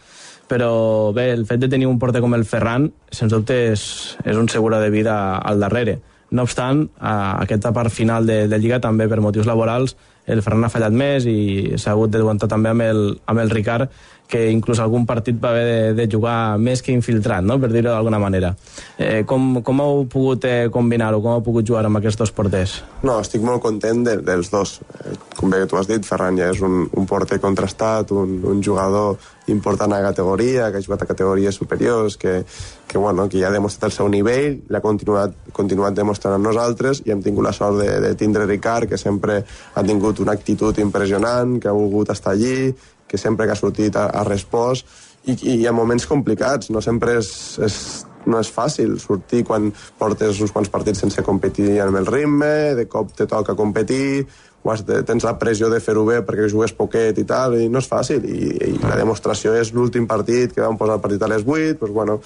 [0.47, 3.81] però bé, el fet de tenir un porter com el Ferran, sens dubte és,
[4.23, 5.99] és un seguro de vida al darrere.
[6.31, 9.95] No obstant, a aquesta part final de, de Lliga també per motius laborals
[10.27, 13.91] el Ferran ha fallat més i s'ha hagut d'aguantar també amb el, amb el Ricard
[14.27, 17.55] que inclús algun partit va haver de, de jugar més que infiltrat, no?
[17.61, 18.53] per dir-ho d'alguna manera.
[18.99, 21.21] Eh, com, com heu pogut eh, combinar-ho?
[21.23, 22.81] Com heu pogut jugar amb aquests dos porters?
[23.07, 24.79] No, estic molt content de, dels dos.
[24.99, 28.63] Eh, Com bé tu has dit, Ferran ja és un, un porter contrastat, un, un
[28.65, 32.41] jugador important a la categoria, que ha jugat a categories superiors, que,
[32.87, 37.03] que, bueno, que ja ha demostrat el seu nivell, l'ha continuat, continuat demostrant amb nosaltres
[37.05, 40.77] i hem tingut la sort de, de tindre Ricard, que sempre ha tingut una actitud
[40.83, 42.73] impressionant, que ha volgut estar allí,
[43.07, 44.87] que sempre que ha sortit ha, ha respost
[45.25, 47.31] i, i en moments complicats, no sempre és,
[47.63, 47.79] és
[48.27, 52.87] no és fàcil sortir quan portes uns quants partits sense competir amb el ritme, de
[52.91, 54.27] cop te toca competir,
[54.67, 57.79] has de, tens la pressió de fer-ho bé perquè jugues poquet i tal, i no
[57.79, 58.25] és fàcil.
[58.27, 61.77] I, i la demostració és l'últim partit, que vam posar el partit a les 8,
[61.79, 62.17] doncs, bueno,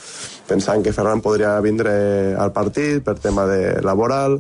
[0.48, 1.94] pensant que Ferran podria vindre
[2.40, 4.40] al partit per tema de laboral,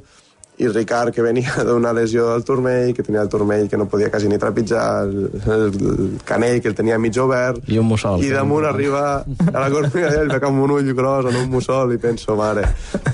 [0.57, 4.11] i Ricard, que venia d'una lesió al turmell, que tenia el turmell que no podia
[4.11, 8.21] quasi ni trepitjar, el, el canell que el tenia mig obert, I un mussol.
[8.23, 11.95] i damunt arriba a la cornilla ell, veig amb un ull gros en un mussol
[11.95, 12.67] i penso, mare,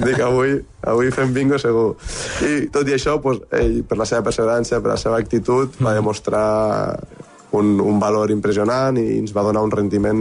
[0.04, 1.94] dic avui, avui fem bingo segur.
[2.44, 5.96] I tot i això, pues, ell, per la seva perseverança, per la seva actitud, va
[5.96, 6.44] demostrar
[7.56, 10.20] un, un valor impressionant i ens va donar un rendiment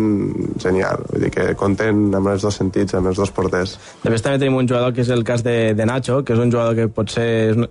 [0.63, 1.03] genial.
[1.11, 3.77] Vull dir que content amb els dos sentits, amb els dos porters.
[4.05, 6.53] Després també tenim un jugador que és el cas de, de Nacho, que és un
[6.55, 7.29] jugador que pot ser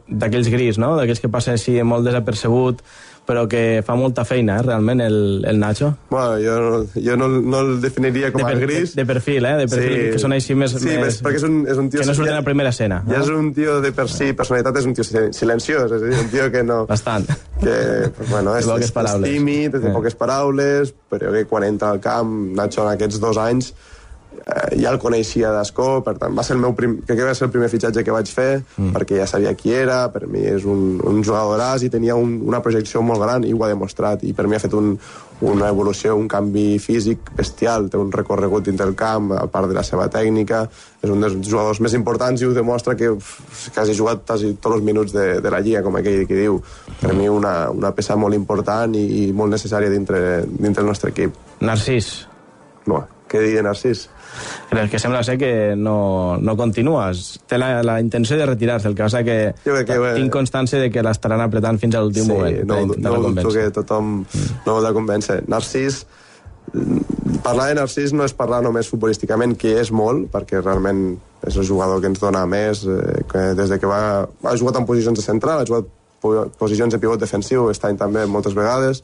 [0.07, 0.95] d'aquells gris, no?
[0.99, 2.83] d'aquells que passa així molt desapercebut,
[3.25, 5.95] però que fa molta feina, eh, realment, el, el Nacho.
[6.09, 8.93] Bueno, jo, no- jo no, no el definiria com de, a per- gris.
[8.95, 9.55] De, de perfil, eh?
[9.63, 10.75] De perfil, que són així més...
[10.77, 12.01] Sí, més, perquè és un, és un tio...
[12.03, 13.01] Que no surt ja- en la primera escena.
[13.09, 16.11] Ja és un tio de per si, personalitat és un tio sil- silenciós, és a
[16.11, 16.83] dir, un tio que no...
[16.89, 17.25] Bastant.
[17.61, 17.75] Que,
[18.15, 19.93] pues, bueno, és, és, és tímid, té Eh.
[19.95, 23.73] poques paraules, però que quan entra al camp, Nacho en aquests dos anys,
[24.45, 26.99] eh, ja el coneixia d'escó, per tant, va ser el meu prim...
[27.05, 28.93] crec que va ser el primer fitxatge que vaig fer, mm.
[28.95, 32.61] perquè ja sabia qui era, per mi és un, un jugadoràs i tenia un, una
[32.65, 34.93] projecció molt gran i ho ha demostrat, i per mi ha fet un,
[35.45, 39.75] una evolució, un canvi físic bestial, té un recorregut dins del camp, a part de
[39.77, 40.65] la seva tècnica,
[41.01, 43.11] és un dels jugadors més importants i ho demostra que
[43.73, 46.61] quasi ha jugat quasi tots els minuts de, de la Lliga, com aquell que diu.
[47.01, 51.11] Per mi una, una peça molt important i, i molt necessària dintre, dintre el nostre
[51.13, 51.35] equip.
[51.65, 52.13] Narcís,
[52.85, 54.05] No, què dir de Narcís?
[54.71, 57.39] El que sembla ser que no, no continues.
[57.47, 60.89] Té la, la intenció de retirar-se, el que passa que, que, eh, tinc constància de
[60.91, 62.61] que l'estaran apretant fins a l'últim moment.
[62.65, 64.25] no, no, dubto que tothom
[64.65, 65.41] no vol de convèncer.
[65.47, 66.05] Narcís,
[66.73, 71.55] mm, parlar de Narcís no és parlar només futbolísticament, que és molt, perquè realment és
[71.61, 74.25] el jugador que ens dona més, eh, que des de que va...
[74.43, 75.85] Ha jugat en posicions de central, ha jugat
[76.21, 79.03] po- posicions de pivot defensiu, està any també moltes vegades,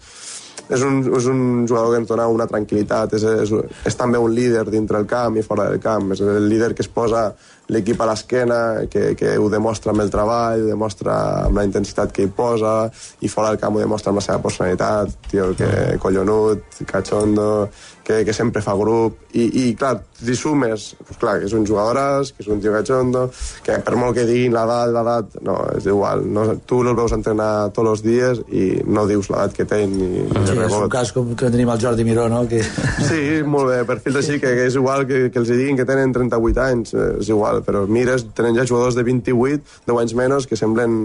[0.72, 3.54] és un, és un jugador que ens dona una tranquil·litat, és, és,
[3.92, 6.86] és també un líder dintre el camp i fora del camp, és el líder que
[6.86, 7.32] es posa
[7.72, 8.60] l'equip a l'esquena,
[8.92, 12.90] que, que ho demostra amb el treball, ho demostra amb la intensitat que hi posa,
[13.24, 15.72] i fora del camp ho demostra amb la seva personalitat, tio, que
[16.04, 17.70] collonut, cachondo,
[18.04, 21.66] que, que sempre fa grup, i, i clar, si sumes, pues, clar, que és un
[21.68, 23.28] jugadoràs, que és un tio cachondo,
[23.66, 27.72] que per molt que diguin l'edat, l'edat, no, és igual, no, tu el veus entrenar
[27.76, 31.14] tots els dies i no dius l'edat que té ni, ni Sí, és un cas
[31.16, 32.44] com que tenim el Jordi Miró, no?
[32.50, 32.62] Que...
[33.10, 36.14] Sí, molt bé, perfils així, que, que és igual que, que els diguin que tenen
[36.16, 40.50] 38 anys, eh, és igual, però mires, tenen ja jugadors de 28, 10 anys menys,
[40.50, 41.00] que semblen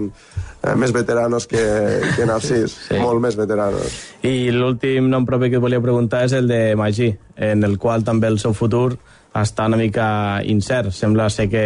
[0.63, 1.63] eh, més veteranos que,
[2.15, 2.99] que Narcís, sí.
[3.01, 4.01] molt més veteranos.
[4.27, 8.07] I l'últim nom propi que et volia preguntar és el de Magí, en el qual
[8.07, 8.97] també el seu futur
[9.41, 10.91] està una mica incert.
[10.95, 11.63] Sembla ser que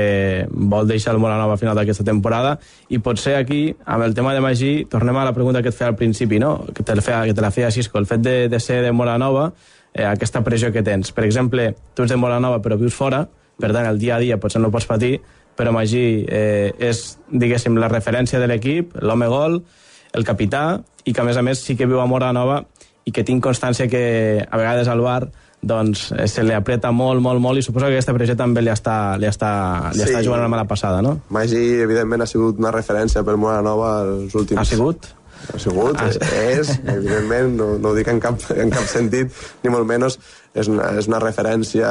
[0.52, 2.58] vol deixar el Molanova a final d'aquesta temporada
[2.90, 5.92] i potser aquí, amb el tema de Magí, tornem a la pregunta que et feia
[5.92, 6.66] al principi, no?
[6.74, 9.52] que, te feia, que te la feia Cisco, el fet de, de ser de Molanova,
[9.94, 11.14] eh, aquesta pressió que tens.
[11.14, 13.26] Per exemple, tu ets de Molanova però vius fora,
[13.62, 15.20] per tant, el dia a dia potser no pots patir,
[15.56, 19.62] però Magí eh, és, diguéssim, la referència de l'equip, l'home gol,
[20.18, 22.62] el capità, i que a més a més sí que viu a Mora Nova
[23.06, 25.24] i que tinc constància que a vegades al bar
[25.62, 28.72] doncs eh, se li apreta molt, molt, molt i suposo que aquesta pressió també li
[28.74, 29.52] està, li està,
[29.94, 30.08] li Sí.
[30.10, 31.20] està jugant una mala passada, no?
[31.30, 34.60] Magí, evidentment, ha sigut una referència per Mora Nova els últims...
[34.62, 35.06] Ha sigut?
[35.54, 39.32] Ha sigut, Ah, és, evidentment, no, no ho dic en cap, en cap sentit,
[39.64, 40.20] ni molt menys,
[40.54, 41.90] és una, és una referència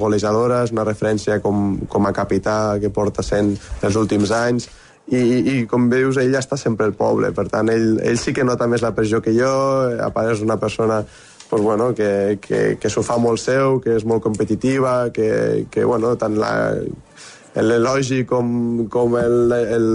[0.00, 4.68] golejadora, és una referència com, com a capità que porta sent els últims anys,
[5.10, 8.46] i, i, com veus, ell està sempre al poble, per tant, ell, ell sí que
[8.46, 9.50] nota més la pressió que jo,
[9.98, 11.02] a part és una persona
[11.50, 15.84] pues, bueno, que, que, que s'ho fa molt seu, que és molt competitiva, que, que
[15.84, 16.52] bueno, tant la,
[17.58, 19.88] l'elogi com, com el, el,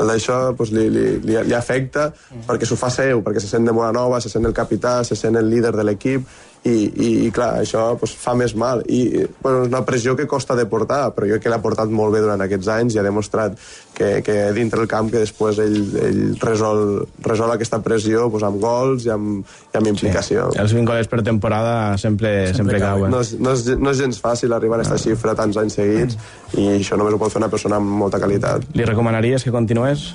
[0.00, 2.08] el d'això pues, li, li, li, li afecta
[2.48, 5.18] perquè s'ho fa seu, perquè se sent de Mora Nova, se sent el capità, se
[5.18, 6.24] sent el líder de l'equip
[6.64, 9.00] i, i, i clar, això pues, fa més mal i
[9.40, 12.12] bueno, és una pressió que costa de portar però jo crec que l'ha portat molt
[12.12, 13.56] bé durant aquests anys i ha demostrat
[13.96, 16.82] que, que dintre el camp que després ell, ell resol,
[17.24, 19.40] resol aquesta pressió pues, amb gols i amb,
[19.72, 23.14] i amb implicació Els 20 goles per temporada sempre, sempre, sempre cauen.
[23.14, 26.20] no és, no, és, no és gens fàcil arribar a aquesta xifra tants anys seguits
[26.60, 28.68] i això només ho pot fer una persona amb molta qualitat.
[28.76, 30.10] Li recomanaries que continués?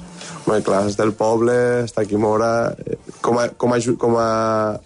[0.45, 1.53] Bé, clar, és del poble,
[1.87, 2.69] està aquí Mora.
[3.25, 4.29] Com a, com a, com a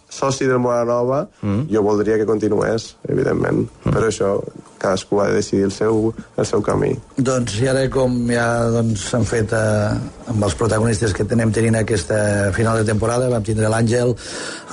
[0.10, 1.68] soci del Mora Nova, mm.
[1.74, 3.66] jo voldria que continués, evidentment.
[3.84, 3.92] Mm.
[3.92, 4.30] Però això,
[4.80, 6.94] cadascú ha de decidir el seu, el seu camí.
[7.18, 11.78] Doncs i ara com ja doncs, s'han fet eh, amb els protagonistes que tenem tenint
[11.82, 12.20] aquesta
[12.56, 14.16] final de temporada, vam tindre l'Àngel,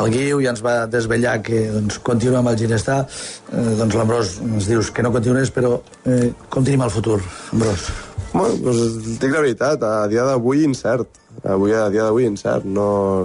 [0.04, 3.02] el Guiu, i ens va desvetllar que doncs, continua amb el Ginestar,
[3.50, 5.76] eh, doncs l'Ambrós ens dius que no continues, però
[6.06, 7.18] eh, com tenim el futur,
[7.50, 7.90] Ambrós?
[8.32, 11.08] Bueno, doncs, dic la veritat, a dia d'avui incert.
[11.46, 12.66] Avui, a dia d'avui incert.
[12.66, 13.24] No...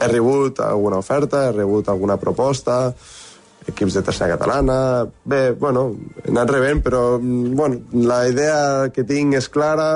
[0.00, 2.92] He rebut alguna oferta, he rebut alguna proposta,
[3.70, 5.06] equips de tercera catalana...
[5.24, 5.84] Bé, bueno,
[6.24, 9.90] he anat rebent, però bueno, la idea que tinc és clara,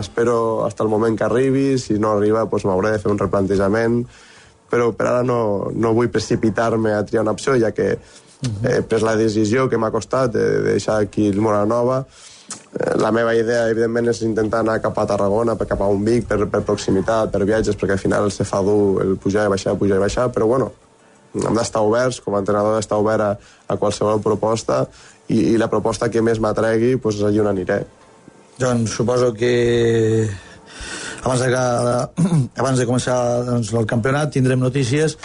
[0.00, 4.00] espero fins el moment que arribi, si no arriba doncs m'hauré de fer un replantejament,
[4.70, 9.04] però per ara no, no vull precipitar-me a triar una opció, ja que he pres
[9.06, 12.35] la decisió que m'ha costat de, de deixar aquí el Mora Nova, Eh,
[13.00, 16.38] la meva idea, evidentment, és intentar anar cap a Tarragona, cap a un Vic, per,
[16.52, 19.96] per proximitat, per viatges, perquè al final se fa dur el pujar i baixar, pujar
[19.98, 20.70] i baixar, però bueno,
[21.36, 23.30] hem d'estar oberts, com a entrenador d'estar obert a,
[23.68, 24.84] a qualsevol proposta
[25.28, 27.80] i, i la proposta que més m'atregui, doncs allí on aniré.
[28.60, 30.28] Doncs suposo que
[31.24, 35.16] abans de, que- abans de començar doncs, el campionat tindrem notícies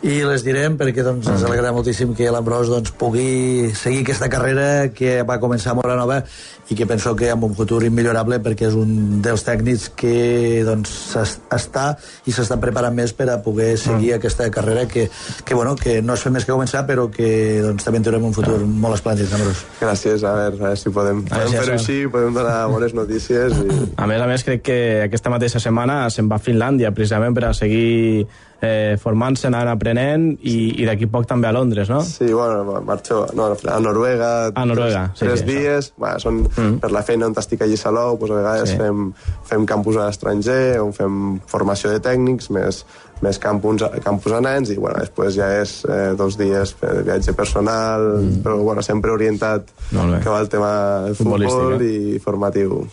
[0.00, 4.88] i les direm perquè doncs, ens alegrarà moltíssim que l'Ambrós doncs, pugui seguir aquesta carrera
[4.96, 6.22] que va començar a Mora Nova
[6.70, 10.92] i que penso que amb un futur immillorable perquè és un dels tècnics que doncs,
[11.18, 11.86] està
[12.30, 15.08] i s'està preparant més per a poder seguir aquesta carrera que,
[15.44, 17.30] que, bueno, que no és fer més que començar però que
[17.64, 19.34] doncs, també tindrem un futur molt esplèndid.
[19.80, 23.80] Gràcies, a veure, a veure si podem, podem fer-ho així, podem donar bones notícies i...
[23.98, 27.48] A més a més, crec que aquesta mateixa setmana se'n va a Finlàndia, precisament per
[27.50, 28.28] a seguir
[28.60, 32.02] eh, formant-se, anant aprenent, i, i d'aquí poc també a Londres, no?
[32.06, 34.30] Sí, bueno, marxo no, a Noruega.
[34.54, 35.92] A Noruega, sí, tres, sí, tres dies.
[35.96, 36.80] Bueno, són mm.
[36.82, 38.78] per la feina on estic allí a Salou, doncs a vegades Sí.
[38.78, 39.12] fem,
[39.48, 42.84] fem campus a l'estranger, on fem formació de tècnics, més,
[43.24, 47.34] més campus, campus a nens, i bueno, després ja és eh, dos dies per viatge
[47.36, 48.42] personal, mm.
[48.44, 50.72] però bueno, sempre orientat que va el tema
[51.14, 52.84] futbol i formatiu.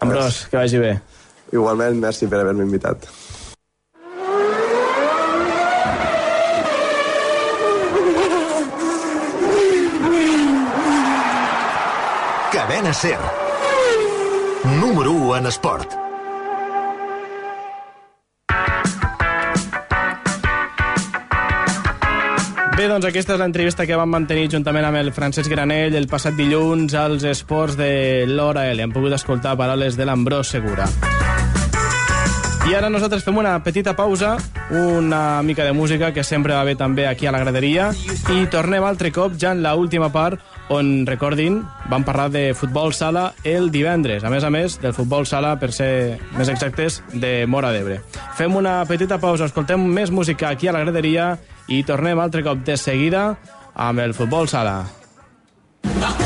[0.00, 0.98] Ambrós, que vagi bé.
[1.52, 3.06] Igualment, merci per haver-me invitat.
[12.52, 13.18] Cadena Ser.
[14.80, 15.90] Número 1 en esport.
[22.76, 26.40] Bé, doncs aquesta és l'entrevista que vam mantenir juntament amb el Francesc Granell el passat
[26.40, 28.80] dilluns als esports de l'Hora L.
[28.80, 30.88] Hem pogut escoltar paraules de l'Ambrós Segura.
[32.66, 34.38] I ara nosaltres fem una petita pausa,
[34.72, 37.92] una mica de música que sempre va bé també aquí a la graderia
[38.32, 41.60] i tornem altre cop ja en la última part on, recordin,
[41.90, 44.24] vam parlar de futbol sala el divendres.
[44.24, 48.00] A més a més, del futbol sala, per ser més exactes, de Mora d'Ebre.
[48.38, 51.34] Fem una petita pausa, escoltem més música aquí a la graderia
[51.68, 53.32] i tornem altre cop de seguida
[53.74, 54.80] amb el futbol sala.
[55.86, 56.25] Let's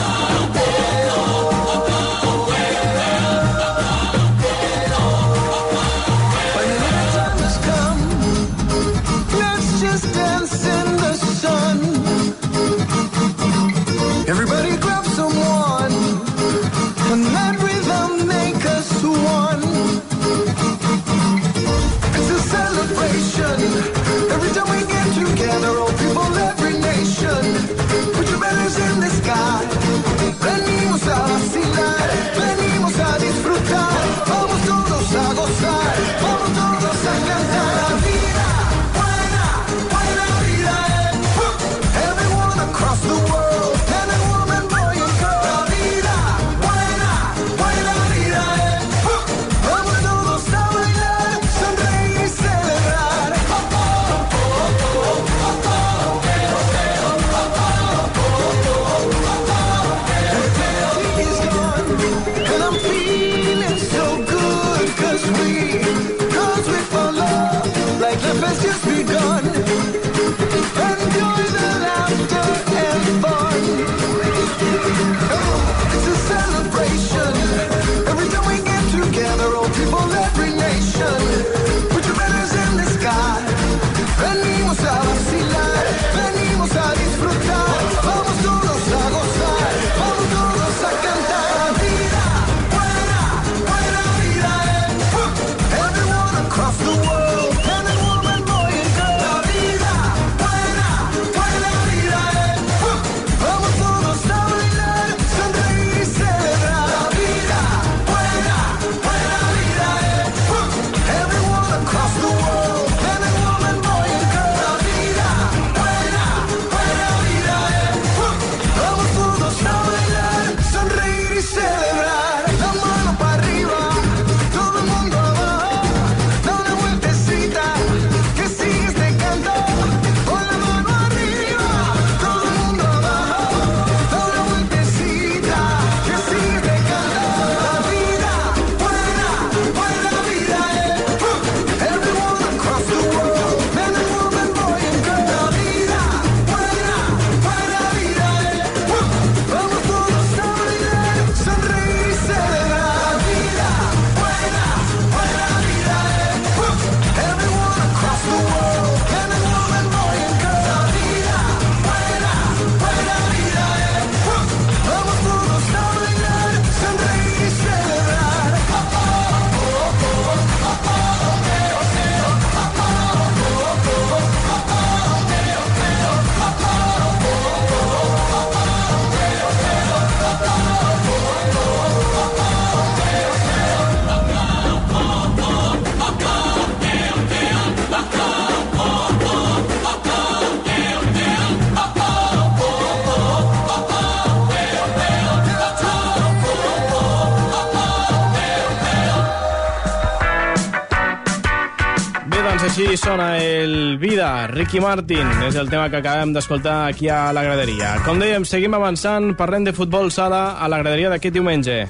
[204.48, 205.26] Ricky Martin.
[205.46, 207.96] És el tema que acabem d'escoltar aquí a la graderia.
[208.06, 211.80] Com dèiem, seguim avançant, parlem de futbol sala a la graderia d'aquest diumenge.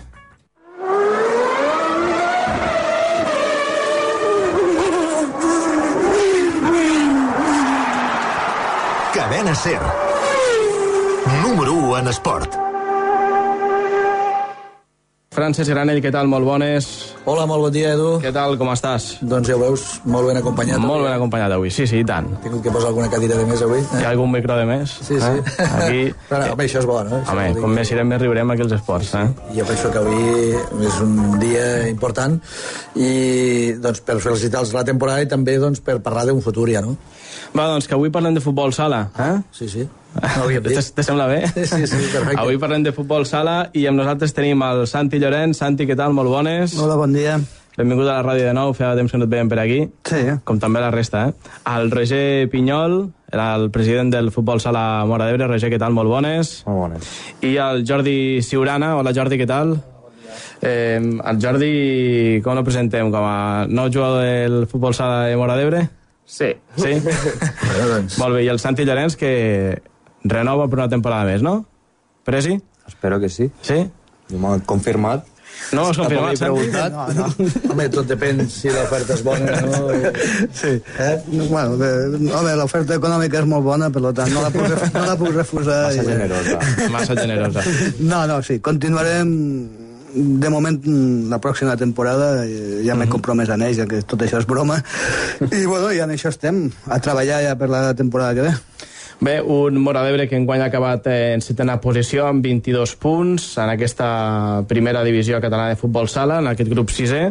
[9.14, 9.80] Cadena Ser.
[11.42, 12.58] Número 1 en esport.
[15.30, 16.26] Francesc Granell, què tal?
[16.26, 17.09] Molt bones.
[17.28, 18.14] Hola, molt bon dia, Edu.
[18.22, 19.10] Què tal, com estàs?
[19.28, 20.80] Doncs ja ho veus, molt ben acompanyat.
[20.80, 22.30] Molt ben acompanyat avui, sí, sí, i tant.
[22.32, 23.82] He tingut que posar alguna cadira de més avui.
[23.98, 24.94] Hi ha algun micro de més?
[25.04, 25.28] Sí, sí.
[25.28, 25.66] Eh?
[25.66, 26.00] Aquí...
[26.30, 27.20] Però, no, home, això és bo, no?
[27.20, 29.26] Això Home, dir com que- més irem, més riurem aquí als esports, eh?
[29.58, 31.14] Jo penso que avui és un
[31.44, 32.38] dia important
[32.96, 33.12] i
[33.84, 36.96] doncs, per felicitar-los la temporada i també doncs, per parlar d'un futur ja, no?
[37.50, 39.40] Va, doncs que avui parlem de futbol sala, eh?
[39.50, 39.88] Sí, sí.
[40.14, 41.46] No Te, sembla bé?
[41.54, 42.38] Sí, sí, sí, perfecte.
[42.38, 45.58] Avui parlem de futbol sala i amb nosaltres tenim el Santi Llorenç.
[45.58, 46.14] Santi, què tal?
[46.14, 46.76] Molt bones.
[46.78, 47.38] Hola, bon dia.
[47.76, 49.80] Benvingut a la ràdio de nou, feia temps que no et veiem per aquí.
[50.06, 50.22] Sí.
[50.44, 51.52] Com també la resta, eh?
[51.70, 52.98] El Roger Pinyol,
[53.30, 55.46] era el president del futbol sala Mora d'Ebre.
[55.50, 55.94] Roger, què tal?
[55.96, 56.56] Molt bones.
[56.66, 57.12] Molt bones.
[57.46, 58.96] I el Jordi Siurana.
[58.98, 59.78] Hola, Jordi, què tal?
[60.60, 61.72] Eh, el Jordi,
[62.44, 63.10] com el presentem?
[63.14, 65.86] Com a nou jugador del futbol sala de Mora d'Ebre?
[66.30, 66.52] Sí.
[66.78, 66.92] Sí?
[67.66, 69.82] Bueno, doncs, Molt bé, i el Santi Llorenç, que
[70.30, 71.64] renova per una temporada més, no?
[72.26, 72.54] Presi?
[72.86, 73.48] Espero que sí.
[73.66, 73.80] Sí?
[74.38, 75.26] Han confirmat.
[75.74, 76.38] No m'has confirmat.
[76.38, 76.68] Santi?
[76.70, 77.26] No, no.
[77.72, 80.12] home, tot depèn si l'oferta és bona o no.
[80.56, 80.70] Sí.
[80.78, 81.16] Eh?
[81.50, 81.90] Bueno, bé,
[82.30, 85.80] home, l'oferta econòmica és molt bona, per tant, no la puc, no la puc refusar.
[85.90, 86.58] Massa i- generosa.
[86.94, 87.66] Massa generosa.
[87.98, 89.34] No, no, sí, continuarem
[90.14, 90.78] de moment
[91.30, 94.80] la pròxima temporada eh, ja m'he compromès en ells, ja que tot això és broma.
[95.60, 98.54] I bueno, ja en això estem a treballar ja per la temporada que ve.
[99.20, 103.68] Bé, un Mora d'Ebre que enguany ha acabat en setena posició amb 22 punts en
[103.68, 104.08] aquesta
[104.68, 107.26] primera divisió catalana de futbol sala, en aquest grup 6è.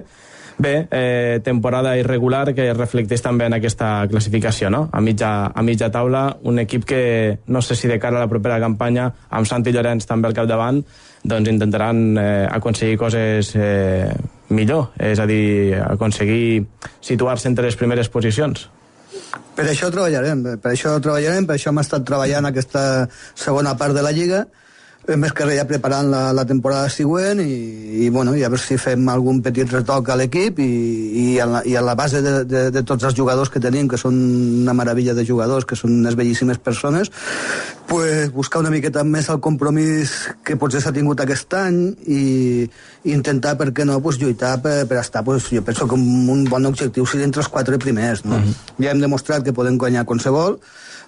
[0.59, 4.89] Bé, eh, temporada irregular que reflecteix també en aquesta classificació, no?
[4.91, 8.27] A mitja, a mitja taula, un equip que no sé si de cara a la
[8.27, 10.81] propera campanya, amb Santi Llorenç també al capdavant,
[11.23, 14.11] doncs intentaran eh, aconseguir coses eh,
[14.49, 16.65] millor, és a dir, aconseguir
[16.99, 18.67] situar-se entre les primeres posicions.
[19.55, 22.83] Per això treballarem, per això treballarem, per això hem estat treballant aquesta
[23.31, 24.43] segona part de la Lliga,
[25.17, 27.53] més que res ja preparant la, la temporada següent i,
[28.05, 30.69] i, bueno, i a veure si fem algun petit retoc a l'equip i,
[31.23, 33.87] i, a la, i a la base de, de, de tots els jugadors que tenim,
[33.89, 34.17] que són
[34.63, 37.09] una meravella de jugadors, que són unes bellíssimes persones,
[37.89, 40.13] pues, buscar una miqueta més el compromís
[40.45, 42.21] que potser s'ha tingut aquest any i,
[43.03, 46.45] i intentar, per què no, pues, lluitar per, per estar, pues, jo penso que un,
[46.49, 48.23] bon objectiu sigui entre els quatre primers.
[48.25, 48.41] No?
[48.77, 50.59] Ja hem demostrat que podem guanyar qualsevol,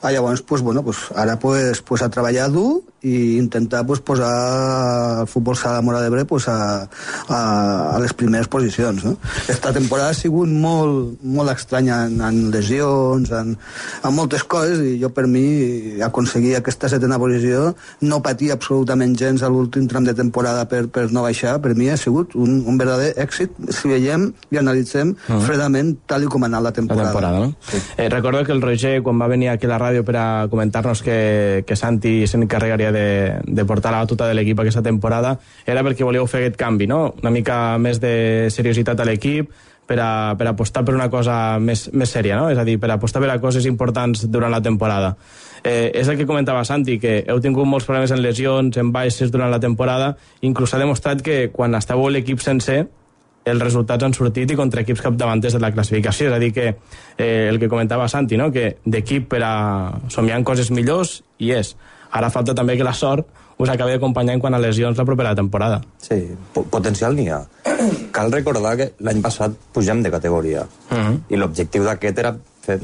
[0.02, 5.22] Ah, llavors, pues, bueno, pues, ara pues, pues, a treballar dur i intentar pues, posar
[5.22, 6.88] el futbol sala Mora d'Ebre pues, a,
[7.28, 9.04] a, a les primeres posicions.
[9.06, 9.18] No?
[9.48, 14.98] Esta temporada ha sigut molt, molt estranya en, en lesions, en, en moltes coses, i
[15.02, 20.18] jo per mi aconseguir aquesta setena posició, no patir absolutament gens a l'últim tram de
[20.18, 24.32] temporada per, per no baixar, per mi ha sigut un, un verdader èxit si veiem
[24.50, 25.42] i analitzem uh -huh.
[25.46, 27.12] fredament tal i com ha anat la la temporada.
[27.12, 27.56] temporada, no?
[27.98, 31.04] Eh, recordo que el Roger, quan va venir aquí a la ràdio per a comentar-nos
[31.06, 33.08] que, que Santi s'encarregaria de,
[33.44, 35.36] de portar la batuta de l'equip aquesta temporada,
[35.66, 37.14] era perquè volíeu fer aquest canvi, no?
[37.22, 39.52] Una mica més de seriositat a l'equip,
[39.92, 42.50] per, a, per apostar per una cosa més, més sèria, no?
[42.52, 45.16] És a dir, per apostar per a coses importants durant la temporada.
[45.64, 49.34] Eh, és el que comentava Santi, que heu tingut molts problemes en lesions, en baixes
[49.34, 52.86] durant la temporada, inclús ha demostrat que quan estàveu l'equip sencer,
[53.46, 56.28] els resultats han sortit i contra equips capdavanters de la classificació.
[56.30, 56.76] És a dir, que
[57.18, 58.52] eh, el que comentava Santi, no?
[58.52, 59.54] que d'equip per a
[60.10, 61.76] somiar en coses millors, i és.
[62.12, 63.26] Ara falta també que la sort
[63.62, 65.82] us acabi acompanyant quan a lesions la propera temporada.
[66.02, 66.18] Sí,
[66.54, 67.42] po- potencial n'hi ha.
[68.16, 71.20] Cal recordar que l'any passat pugem de categoria Uh -huh.
[71.30, 72.80] i l'objectiu d'aquest era fer,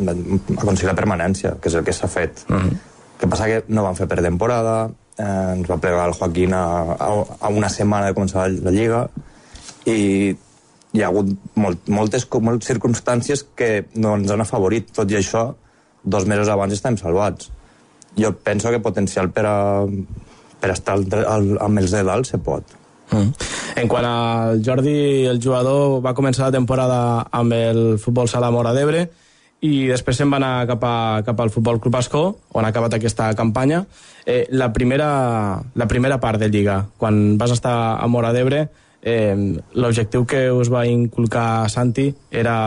[0.58, 2.46] aconseguir la permanència, que és el que s'ha fet.
[2.50, 2.72] Uh -huh.
[3.20, 7.26] que passa que no van fer pretemporada, eh, ens va plegar el Joaquín a, a,
[7.42, 9.10] a una setmana de començar la, la Lliga
[9.86, 10.36] i
[10.98, 14.90] hi ha hagut molt, moltes, moltes circumstàncies que no ens han afavorit.
[14.96, 15.52] Tot i això,
[16.04, 17.52] dos mesos abans estem salvats.
[18.18, 19.58] Jo penso que potencial per a,
[20.60, 22.76] per estar al, al, amb els de dalt se pot.
[23.12, 23.30] Mm.
[23.78, 24.98] En quant al Jordi,
[25.30, 27.00] el jugador va començar la temporada
[27.32, 29.06] amb el futbol sala Mora d'Ebre
[29.66, 32.24] i després se'n va anar cap, a, cap al Futbol Club Bascó,
[32.54, 33.84] on ha acabat aquesta campanya.
[34.26, 35.08] Eh, la, primera,
[35.74, 38.68] la primera part de Lliga, quan vas estar a Mora d'Ebre,
[39.08, 39.36] eh,
[39.80, 42.58] l'objectiu que us va inculcar Santi era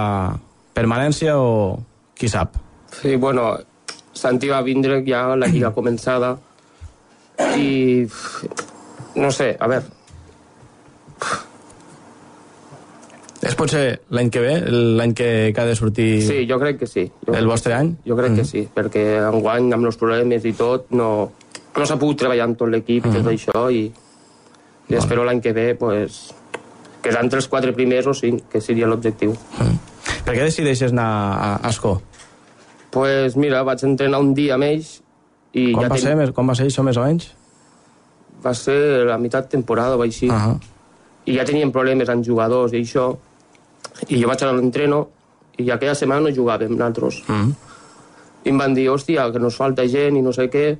[0.74, 1.76] permanència o
[2.16, 2.56] qui sap?
[2.96, 3.52] Sí, bueno,
[4.12, 6.32] Santi va vindre ja la lliga començada
[7.56, 8.06] i
[9.20, 9.86] no sé, a veure,
[13.40, 14.50] És Potser l'any que ve,
[14.98, 17.06] l'any que, que ha de sortir Sí, jo crec que sí.
[17.24, 17.94] Jo el vostre any?
[18.04, 18.36] Jo crec Mm.
[18.36, 21.08] que sí, perquè enguany, amb els problemes i tot, no,
[21.76, 23.86] no s'ha pogut treballar amb tot l'equip i tot això, i,
[24.90, 26.34] i espero l'any que ve, pues,
[27.02, 29.34] quedar entre els quatre primers o cinc, que seria l'objectiu.
[30.24, 32.00] Per què decideixes anar a Ascó?
[32.90, 35.00] Pues mira, vaig entrenar un dia amb ells
[35.54, 37.30] i Com, ja va ser, més- com va ser això, més o menys?
[38.44, 40.28] va ser la meitat temporada o així.
[40.28, 40.58] Uh -huh.
[41.26, 43.16] I ja teníem problemes amb jugadors i això.
[44.08, 45.08] I jo vaig anar a l'entreno
[45.58, 47.22] i aquella setmana no jugàvem nosaltres.
[47.28, 47.54] Mm -hmm.
[48.44, 50.78] I em van dir, hòstia, que nos falta gent i no sé què.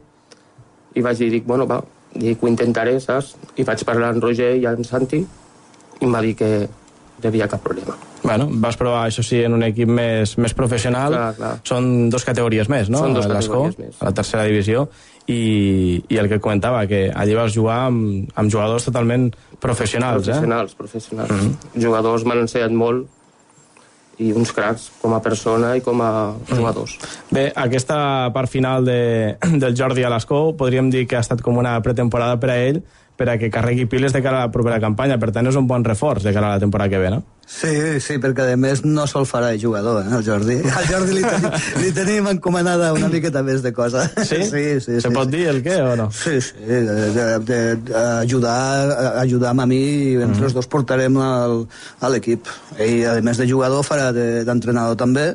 [0.95, 1.85] I vaig dir, dic, bueno, va,
[2.15, 3.35] dic, ho intentaré, saps?
[3.57, 7.29] I vaig parlar amb Roger i amb Santi i em va dir que no hi
[7.29, 7.97] havia cap problema.
[8.23, 11.15] Bueno, vas provar, això sí, en un equip més, més professional.
[11.15, 11.53] Clar, clar.
[11.69, 13.05] Són dos categories més, no?
[13.05, 14.01] Són dos l'Escó, categories més.
[14.01, 14.89] A la tercera divisió.
[15.31, 19.31] I, I el que comentava, que allí vas jugar amb, amb jugadors totalment
[19.61, 21.31] professionals, Professionals, professionals.
[21.31, 21.83] Mhm.
[21.85, 23.09] Jugadors m'han ensenyat molt
[24.21, 26.11] i uns cracs com a persona i com a
[26.51, 26.99] jugadors.
[27.01, 27.11] eh?
[27.33, 29.01] Bé, aquesta part final de,
[29.63, 32.83] del Jordi a l'Escó podríem dir que ha estat com una pretemporada per a ell
[33.21, 35.19] per a que carregui piles de cara a la propera campanya.
[35.21, 37.23] Per tant, és un bon reforç de cara a la temporada que ve, no?
[37.51, 40.55] Sí, sí, perquè a més no se'l farà de jugador, eh, el Jordi.
[40.79, 44.05] Al Jordi li, tenim, li tenim encomanada una miqueta més de cosa.
[44.23, 44.39] Sí?
[44.47, 45.01] Sí, sí.
[45.01, 45.33] Se sí, pot sí.
[45.35, 46.07] dir el què o no?
[46.15, 46.79] Sí, sí, de,
[47.17, 47.59] de, de,
[47.91, 51.57] de ajudar, ajudar a mi i entre els dos portarem el,
[52.01, 52.47] a l'equip.
[52.79, 55.27] Ell, a més de jugador, farà de- d'entrenador també,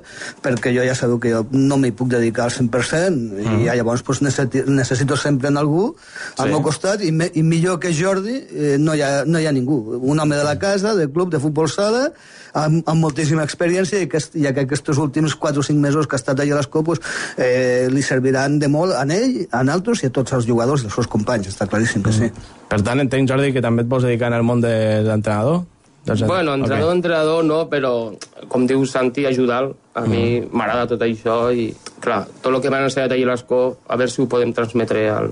[0.42, 3.60] perquè jo ja sabeu que jo no m'hi puc dedicar al 100% i Mhm.
[3.68, 5.92] ja, llavors pues, necessito, necessito sempre en algú
[6.38, 6.52] al Sí.
[6.56, 9.52] meu costat i, me, i millor que Jordi eh, no, hi ha, no hi ha
[9.52, 10.00] ningú.
[10.02, 12.05] Un home de la casa, del club de futbol sala,
[12.54, 16.16] amb, amb moltíssima experiència i que, ja que aquests últims 4 o 5 mesos que
[16.16, 17.00] ha estat allà a l'Escó pues,
[17.38, 20.86] eh, li serviran de molt a ell, a altres i a tots els jugadors i
[20.90, 22.32] els seus companys, està claríssim que sí.
[22.70, 25.64] Per tant, entenc, Jordi, que també et vols dedicar el món de l'entrenador?
[26.06, 26.96] Dels- Bueno, entrenador, Ok.
[26.96, 28.14] entrenador no, però
[28.48, 30.50] com diu Santi, ajudar a mi Mm.
[30.54, 34.12] m'agrada tot això i, clar, tot el que m'han ensenyat allà a l'Escó, a veure
[34.12, 35.32] si ho podem transmetre al,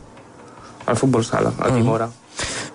[0.88, 2.23] al futbol sala, a Mm.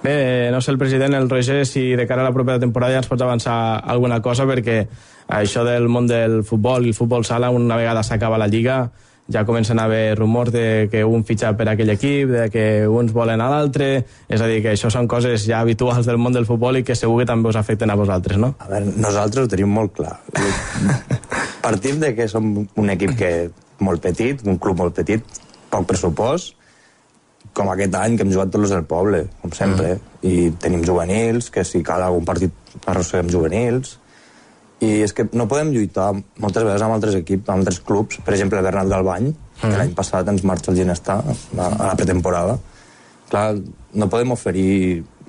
[0.02, 3.02] Bé, no sé el president, el Roger, si de cara a la propera temporada ja
[3.02, 4.84] ens pots avançar alguna cosa, perquè
[5.26, 8.84] això del món del futbol i el futbol sala, una vegada s'acaba la Lliga,
[9.28, 13.12] ja comencen a haver rumors de que un fitxa per aquell equip, de que uns
[13.12, 16.46] volen a l'altre, és a dir, que això són coses ja habituals del món del
[16.48, 18.54] futbol i que segur que també us afecten a vosaltres, no?
[18.58, 20.16] A veure, nosaltres ho tenim molt clar.
[21.66, 23.32] Partim de que som un equip que
[23.84, 26.54] molt petit, un club molt petit, poc pressupost,
[27.58, 31.50] com aquest any que hem jugat tots els del poble, com sempre, i tenim juvenils,
[31.54, 32.54] que si cal algun partit
[32.86, 33.96] arrosseguem juvenils,
[34.84, 38.36] i és que no podem lluitar moltes vegades amb altres equips, amb altres clubs, per
[38.36, 41.34] exemple, Bernat Galbany, que l'any passat ens marxa el Ginestar a,
[41.66, 42.54] a la pretemporada.
[43.28, 43.48] Clar,
[43.98, 44.68] no podem oferir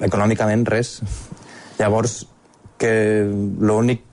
[0.06, 1.00] econòmicament res.
[1.80, 2.22] Llavors,
[2.80, 2.94] que
[3.26, 4.06] l'únic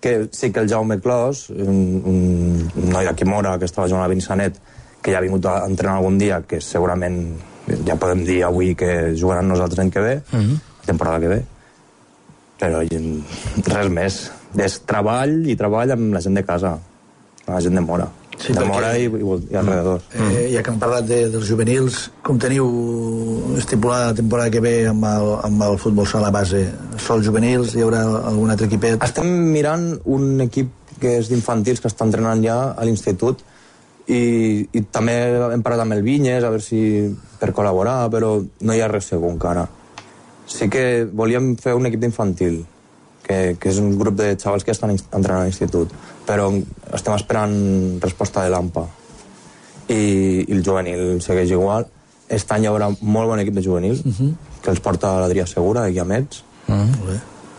[0.00, 4.12] que sí que el Jaume Clos, un, un noi d'aquí Mora que estava jugant a
[4.12, 4.60] Vinçanet,
[5.02, 7.20] que ja ha vingut a entrenar algun dia, que segurament
[7.86, 11.40] ja podem dir avui que jugaran nosaltres l'any que ve, la temporada que ve.
[12.58, 14.22] Però res més.
[14.58, 16.72] És treball i treball amb la gent de casa,
[17.44, 18.08] amb la gent de Mora.
[18.38, 20.02] Sí, de Mora i, i, i alrededor.
[20.14, 22.68] Eh, ja que hem parlat de, dels juvenils, com teniu
[23.58, 26.64] estipulada la temporada que ve amb el, amb el futbol sala base?
[27.02, 27.74] Sols juvenils?
[27.74, 29.02] Hi haurà algun altre equipet?
[29.04, 30.70] Estem mirant un equip
[31.02, 33.42] que és d'infantils que està entrenant ja a l'institut
[34.08, 34.20] i,
[34.72, 35.14] i també
[35.52, 36.80] hem parlat amb el Vinyes a veure si
[37.38, 39.66] per col·laborar, però no hi ha res segur encara.
[40.48, 42.62] Sí que volíem fer un equip d'infantil,
[43.26, 45.92] que, que és un grup de xavals que estan entrenant a l'institut,
[46.26, 46.48] però
[46.96, 47.54] estem esperant
[48.00, 48.86] resposta de l'AMPA.
[49.88, 50.00] I,
[50.48, 51.86] I el juvenil segueix igual.
[52.28, 54.00] Aquest any hi haurà molt bon equip de juvenil,
[54.62, 56.42] que els porta l'Adrià Segura, de Guiamets,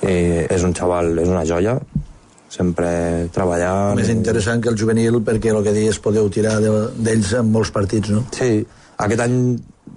[0.01, 1.77] i és un xaval, és una joia,
[2.49, 3.95] sempre treballant...
[3.99, 7.69] Més interessant que el juvenil perquè el que deies podeu tirar de- d'ells en molts
[7.75, 8.23] partits, no?
[8.35, 8.63] Sí,
[8.97, 9.35] aquest any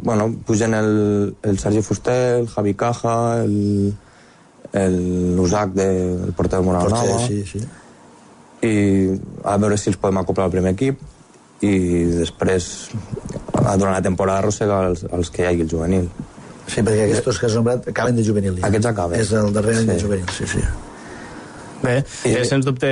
[0.02, 0.90] bueno, pugen el,
[1.42, 3.92] el Sergi Fuster, el Javi Caja, el,
[4.72, 5.86] el Usac de,
[6.28, 7.60] el porter de Moral Potser, Nova, sí, sí.
[8.68, 8.74] i
[9.44, 11.00] a veure si els podem acoplar al primer equip
[11.62, 11.72] i
[12.20, 12.68] després
[13.62, 16.08] durant la temporada arrossegar els, els que hi hagi el juvenil.
[16.66, 18.56] Sí, perquè aquests que has nombrat acaben de juvenil.
[18.60, 18.68] Ja.
[18.70, 19.20] Aquests acaben.
[19.20, 19.92] És el darrer any Sí.
[19.92, 20.62] de juvenil, sí, sí.
[21.82, 22.90] Bé, és sens dubte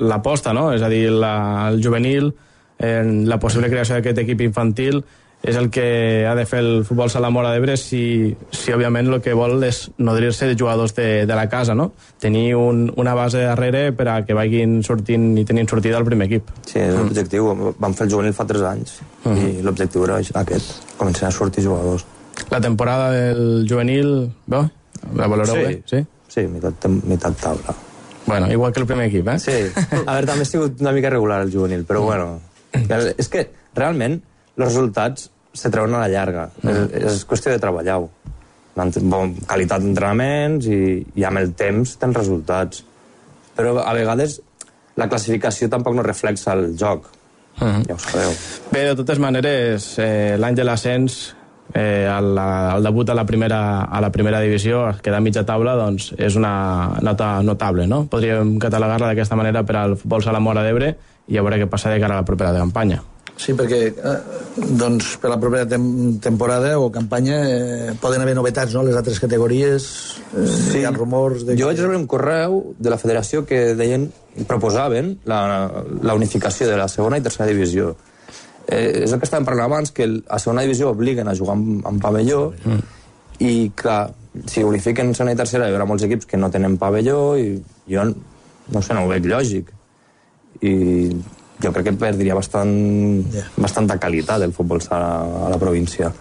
[0.00, 0.70] l'aposta, no?
[0.72, 2.32] És a dir, la, el juvenil,
[2.78, 5.02] eh, la possible creació d'aquest equip infantil
[5.40, 9.22] és el que ha de fer el futbol sala Mora d'Ebre si, si òbviament el
[9.24, 11.94] que vol és nodrir-se de jugadors de, de la casa, no?
[12.20, 16.28] Tenir un, una base darrere per a que vagin sortint i tenint sortida al primer
[16.28, 16.52] equip.
[16.68, 17.48] Sí, és l'objectiu.
[17.80, 18.98] Vam fer el juvenil fa 3 anys
[19.32, 22.04] i l'objectiu era aquest, començar a sortir jugadors.
[22.52, 24.64] La temporada del juvenil, bé,
[25.16, 25.64] la valoreu Sí.
[25.64, 25.82] bé?
[25.88, 26.04] Sí?
[26.28, 27.74] Sí, meitat, meitat taula.
[28.26, 29.38] Bueno, igual que el primer equip, eh?
[29.38, 29.58] Sí.
[30.06, 32.40] A veure, també ha sigut una mica regular el juvenil, però bueno...
[32.70, 34.20] És que, realment,
[34.56, 36.48] els resultats se treuen a la llarga.
[36.62, 38.10] És, és qüestió de treballar-ho.
[39.10, 42.84] Bon, qualitat d'entrenaments i, i amb el temps tens resultats.
[43.56, 44.38] Però a vegades
[45.00, 47.10] la classificació tampoc no reflexa el joc.
[47.60, 47.82] Mhm.
[47.88, 48.32] Ja ho sabeu.
[48.70, 51.18] Bé, de totes maneres, eh, l'any de l'ascens,
[51.74, 55.76] eh, el, el debut a la, primera, a la primera divisió, quedar a mitja taula,
[55.78, 58.04] doncs és una nota notable, no?
[58.10, 60.94] Podríem catalogar-la d'aquesta manera per al futbol sala Mora d'Ebre
[61.30, 63.02] i a veure què passa de cara a la propera campanya.
[63.40, 64.16] Sí, perquè eh,
[64.76, 65.84] doncs, per la propera tem
[66.20, 69.86] temporada o campanya eh, poden haver novetats, no?, les altres categories.
[70.34, 70.80] Eh, sí.
[70.80, 71.46] Hi ha rumors...
[71.48, 71.56] De...
[71.56, 74.10] Jo vaig rebre un correu de la federació que deien,
[74.46, 75.40] proposaven la,
[76.04, 77.94] la unificació de la segona i tercera divisió.
[78.70, 81.82] Eh, és el que estàvem parlant abans, que a segona divisió obliguen a jugar amb,
[81.90, 82.80] amb pavelló mm.
[83.42, 84.04] i, clar,
[84.46, 87.52] si unifiquen segona i tercera hi haurà molts equips que no tenen pavelló i
[87.90, 88.06] jo,
[88.70, 89.72] no sé, no ho veig lògic.
[90.62, 90.74] I
[91.60, 92.74] jo crec que perdria bastant,
[93.34, 93.48] yeah.
[93.60, 95.10] bastanta qualitat el futbol sala
[95.46, 96.12] a la província.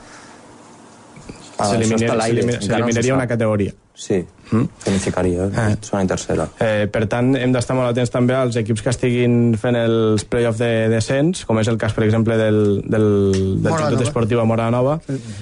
[1.60, 3.76] Ah, S'eliminaria no una categoria.
[4.00, 4.68] Sí, mm?
[4.88, 5.74] unificaria, eh?
[5.84, 6.46] segona i tercera.
[6.64, 10.56] Eh, per tant, hem d'estar molt atents també als equips que estiguin fent els play-off
[10.62, 13.10] de descens, com és el cas, per exemple, del, del,
[13.60, 14.06] del Mora Institut.
[14.08, 15.02] Esportiu a Mora Nova,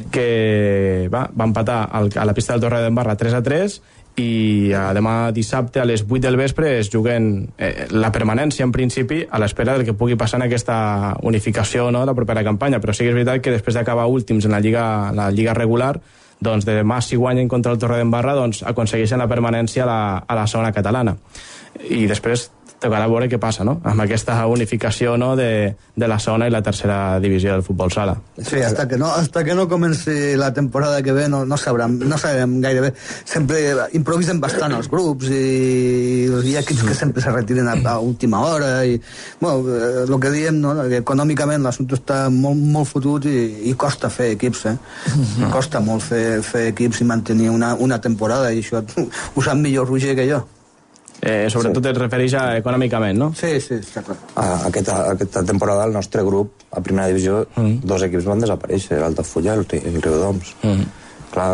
[0.09, 3.79] que va, va empatar al, a la pista del Torre d'Embarra 3 a 3
[4.17, 8.73] i a demà dissabte a les 8 del vespre es juguen eh, la permanència en
[8.73, 12.81] principi a l'espera del que pugui passar en aquesta unificació no, de la propera campanya
[12.81, 15.99] però sí que és veritat que després d'acabar últims en la lliga, la lliga regular
[16.43, 20.01] doncs de demà si guanyen contra el Torre d'Embarra doncs aconsegueixen la permanència a la,
[20.27, 21.15] a la segona catalana.
[21.89, 22.49] I després
[22.81, 23.79] tocarà veure què passa no?
[23.83, 28.17] amb aquesta unificació no, de, de la segona i la tercera divisió del futbol sala
[28.37, 31.97] Sí, hasta que no, hasta que no comenci la temporada que ve no, no, sabrem,
[31.99, 32.91] no sabrem gaire bé.
[33.25, 37.97] Sempre improvisen bastant els grups i hi ha equips que sempre se retiren a, a
[37.99, 38.99] última hora i,
[39.39, 40.75] bueno, eh, el que diem, no?
[40.85, 43.37] que econòmicament l'assumpte està molt, molt fotut i,
[43.71, 44.75] i costa fer equips, eh?
[45.53, 49.89] Costa molt fer, fer equips i mantenir una, una temporada i això ho sap millor
[49.89, 50.43] Roger que jo.
[51.21, 51.91] Eh, sobretot sí.
[51.91, 53.31] es refereix a econòmicament, no?
[53.37, 54.17] Sí, sí, està clar.
[54.35, 57.81] A, aquesta, aquesta temporada el nostre grup, a primera divisió, mm.
[57.87, 60.53] dos equips van desaparèixer, l'Altafulla i el, el Riudoms.
[60.63, 60.87] Mm.
[61.33, 61.51] Clar,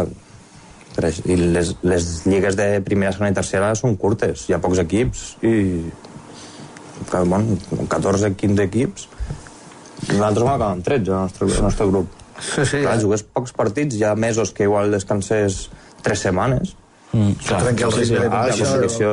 [0.96, 4.62] per això- i les, les lligues de primera, segona i tercera són curtes, hi ha
[4.64, 5.56] pocs equips i
[7.10, 7.58] clar, bueno,
[7.90, 9.08] 14, 15 equips
[10.12, 13.02] nosaltres vam acabar amb 13 el nostre, el nostre grup sí, sí, clar, ja.
[13.02, 15.68] jugues pocs partits, hi ha mesos que igual descanses
[16.06, 16.76] 3 setmanes
[17.14, 18.68] Mm, clar, trenca el sí, sí, ritme de ah, competició.
[18.74, 19.10] competició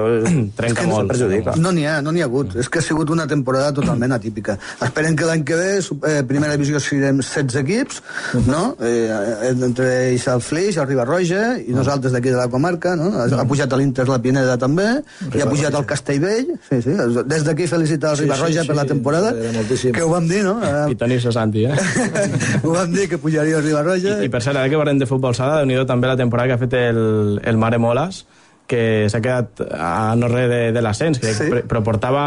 [0.56, 1.08] Trenca és que molt.
[1.10, 2.54] perjudica No n'hi ha, no n'hi ha hagut.
[2.56, 4.54] És que ha sigut una temporada totalment atípica.
[4.80, 8.00] Esperem que l'any que ve, su- eh, primera divisió, siguem 16 equips,
[8.46, 8.74] no?
[8.80, 13.10] Eh, entre ells el Flix, el Ribarroja, i nosaltres d'aquí de la comarca, no?
[13.20, 14.88] Ha, ha pujat a l'Inter la Pineda també,
[15.34, 16.54] i ha pujat al Castellvell.
[16.70, 16.96] Sí, sí.
[17.26, 19.92] Des d'aquí felicitar el Sí, Ribarroja sí, per la sí, temporada, moltíssim.
[19.92, 20.56] que ho vam dir, no?
[20.64, 21.76] Eh, Pitanisso Santi, eh?
[22.64, 24.16] ho vam dir que pujaria el Ribarroja.
[24.24, 26.54] I per cert, ara que parlem de futbol sala, déu nhi també la temporada que
[26.56, 28.24] ha fet el, el Mare Moles,
[28.70, 31.48] que s'ha quedat a no res de, de l'ascens, que Sí.
[31.50, 31.62] sí.
[31.66, 32.20] però portava...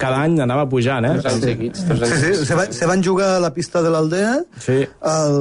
[0.00, 1.10] Cada any anava pujant, eh?
[1.20, 2.46] Anys seguits, anys Sí, sí, seguits.
[2.48, 4.78] se, va, se van jugar a la pista de l'Aldea, Sí.
[5.10, 5.36] el,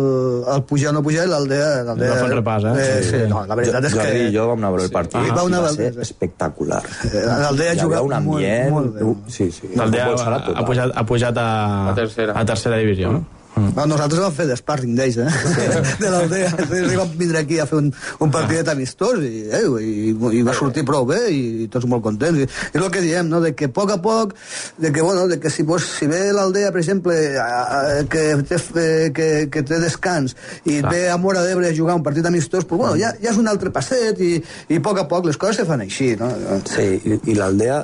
[0.57, 1.69] el pujar o no pujar, i l'Aldea...
[1.87, 2.75] fer un repàs, eh?
[2.83, 4.27] eh sí, no, la veritat és Jordi que...
[4.27, 6.83] i jo vam anar a veure el partit Ah, i va una va ser espectacular.
[7.13, 8.71] Eh, L'Aldea Hi havia juga un molt, ambient...
[8.75, 9.07] molt bé.
[9.07, 9.71] uh, sí, sí.
[9.79, 11.49] L'Aldea ha, ha pujat, ha pujat a,
[11.93, 12.35] A tercera.
[12.35, 13.23] a tercera divisió, no?
[13.57, 15.29] No, nosaltres vam fer d'sparring d'ells, eh?
[16.03, 16.51] De l'Aldea.
[16.67, 17.89] Ells van vindre aquí a fer un,
[18.23, 22.39] un partidet amistós i, eh, i, i va sortir prou bé i tots molt contents.
[22.39, 23.41] I, és el que diem, no?
[23.43, 24.35] De que a poc a poc,
[24.77, 28.25] de que, bueno, de que si, pues, si ve l'Aldea, per exemple, a, a, que,
[28.47, 30.93] té, eh, que, que té descans i Clar.
[30.93, 33.49] ve a Mora d'Ebre a jugar un partit amistós, pues, bueno, ja, ja és un
[33.51, 34.35] altre passet i,
[34.69, 36.29] i a poc a poc les coses se fan així, no?
[36.69, 37.83] Sí, i, i l'Aldea,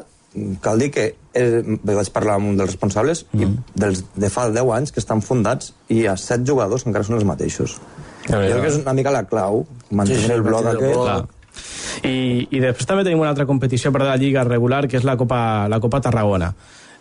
[0.62, 3.42] cal dir que eh, vaig parlar amb un dels responsables mm.
[3.42, 6.92] i dels, de fa 10 anys que estan fundats i hi ha 7 jugadors que
[6.92, 7.80] encara són els mateixos.
[8.26, 10.96] Jo crec que és una mica la clau, mantenir Sí, sí, el bloc aquest.
[10.98, 11.20] Clar.
[12.04, 15.16] I, I després també tenim una altra competició per la Lliga regular, que és la
[15.18, 15.40] Copa,
[15.72, 16.52] la Copa Tarragona.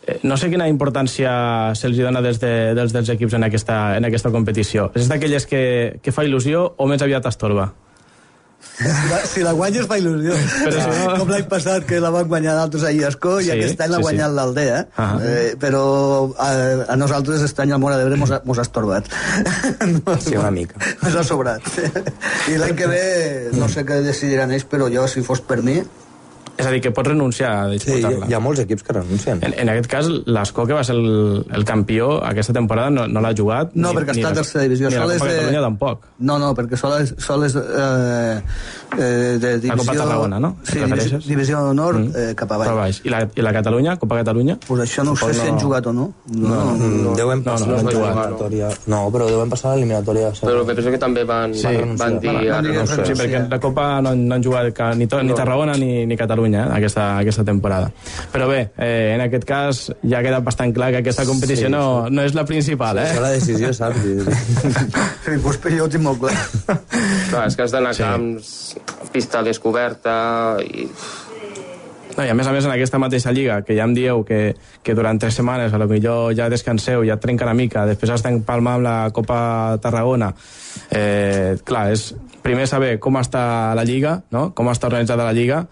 [0.07, 1.33] Eh, No sé quina importància
[1.79, 4.91] se'ls dona des, de, dels, dels equips en aquesta, en aquesta competició.
[4.95, 5.65] És d'aquelles que,
[6.03, 7.73] que fa il·lusió o més aviat estorba?
[8.75, 10.35] Si la, si la guanyes fa il·lusió.
[10.65, 13.51] Però si no- Com l'any passat, que la van guanyar d'altres a Iascó, i Sí,
[13.55, 14.37] aquest any l'ha sí, guanyat sí.
[14.39, 14.81] l'Aldea.
[14.99, 15.11] Ah.
[15.23, 15.83] Eh, però
[16.37, 16.49] a,
[16.91, 19.07] a nosaltres aquest any al Mora d'Ebre mos, ha- mos ha estorbat.
[20.25, 20.75] Sí, una mica.
[21.03, 21.63] Ens ha sobrat.
[22.51, 23.03] I l'any que ve,
[23.55, 25.79] no sé què decidiran ells, però jo, si fos per mi,
[26.57, 28.27] És a dir, que pots renunciar a Sí, hi, disputar-la.
[28.31, 29.41] hi ha molts equips que renuncien.
[29.43, 33.21] En, en aquest cas, l'Escó, que va ser el, el campió aquesta temporada, no, no
[33.21, 33.73] l'ha jugat.
[33.75, 34.89] No, ni, perquè ni està a tercera divisió.
[34.89, 36.07] Ni la Copa és de- Catalunya tampoc.
[36.21, 38.39] No, no, perquè sol és, sol és eh,
[38.99, 39.75] eh, de divisió...
[39.75, 40.53] La Copa Tarragona, no?
[40.63, 42.13] Sí, divisió, divisió d'honor mm.
[42.23, 42.71] eh, cap avall.
[42.85, 43.01] Baix.
[43.05, 44.57] I la, I la Catalunya, Copa Catalunya?
[44.67, 46.07] Pues això no ho sé Tampoc si han jugat o no.
[46.35, 48.69] No, no, Mm, Deuen No, passar no, no l'eliminatòria...
[48.91, 50.31] No, però deuen passar l'eliminatòria.
[50.41, 51.67] Però penso que també van, Sí.
[51.75, 52.33] van, van dir...
[52.51, 53.05] Van- no sé.
[53.11, 55.39] Sí, perquè la Copa no, han- no han jugat ni, to, ni No.
[55.39, 57.89] Tarragona ni, ni Catalunya eh, aquesta, aquesta temporada.
[58.33, 62.11] Però bé, eh, en aquest cas ja queda bastant clar que aquesta competició Sí, no,
[62.13, 63.09] no és la principal, eh?
[63.15, 64.05] Això la decisió, saps?
[64.05, 66.35] Sí, pues, jo ho tinc molt clar.
[67.31, 68.75] Clar, és que has d'anar a camps,
[69.15, 70.17] pista descoberta
[70.67, 70.91] i...
[72.15, 74.55] No, I a més a més, en aquesta mateixa lliga, que ja em dieu que,
[74.87, 78.23] que durant tres setmanes a lo millor ja descanseu, ja trenca una mica, després has
[78.23, 79.39] d'empalmar amb la Copa
[79.83, 80.31] Tarragona,
[80.95, 82.13] eh, clar, és
[82.45, 84.53] primer saber com està la lliga, no?
[84.55, 85.65] com està organitzada la lliga,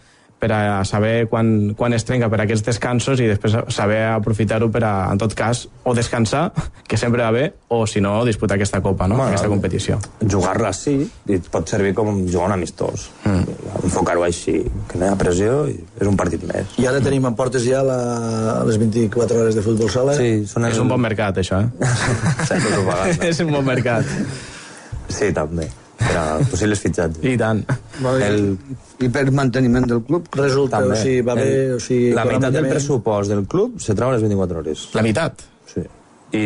[0.43, 4.80] per a saber quan, quan es trenca per aquests descansos i després saber aprofitar-ho per
[4.82, 6.49] a, en tot cas, o descansar,
[6.90, 9.20] que sempre va bé, o si no, disputar aquesta copa, no?
[9.20, 10.01] Bueno, aquesta competició.
[10.18, 10.97] Jugar-la sí,
[11.30, 13.07] i pot servir com jugar un amistós.
[13.22, 13.59] Mm.
[13.86, 14.57] Enfocar-ho així,
[14.90, 16.74] que no hi ha pressió i és un partit més.
[16.82, 18.01] I ara tenim en portes ja la,
[18.66, 20.16] les 24 hores de futbol sala.
[20.18, 21.93] Sí, són És un bon mercat, això, eh?
[23.30, 24.11] És un bon mercat.
[25.12, 25.70] Sí, també.
[26.09, 27.24] Per a possibles fitxatges.
[27.24, 27.62] I tant.
[28.26, 28.57] El,
[29.03, 30.26] I per manteniment del club.
[30.38, 30.98] Resulta, també.
[30.98, 32.12] o sigui, va bé, El- o sigui...
[32.16, 34.84] la meitat del pressupost del club se troba a les 24 hores.
[34.94, 35.42] La meitat?
[35.72, 35.82] Sí.
[36.32, 36.44] I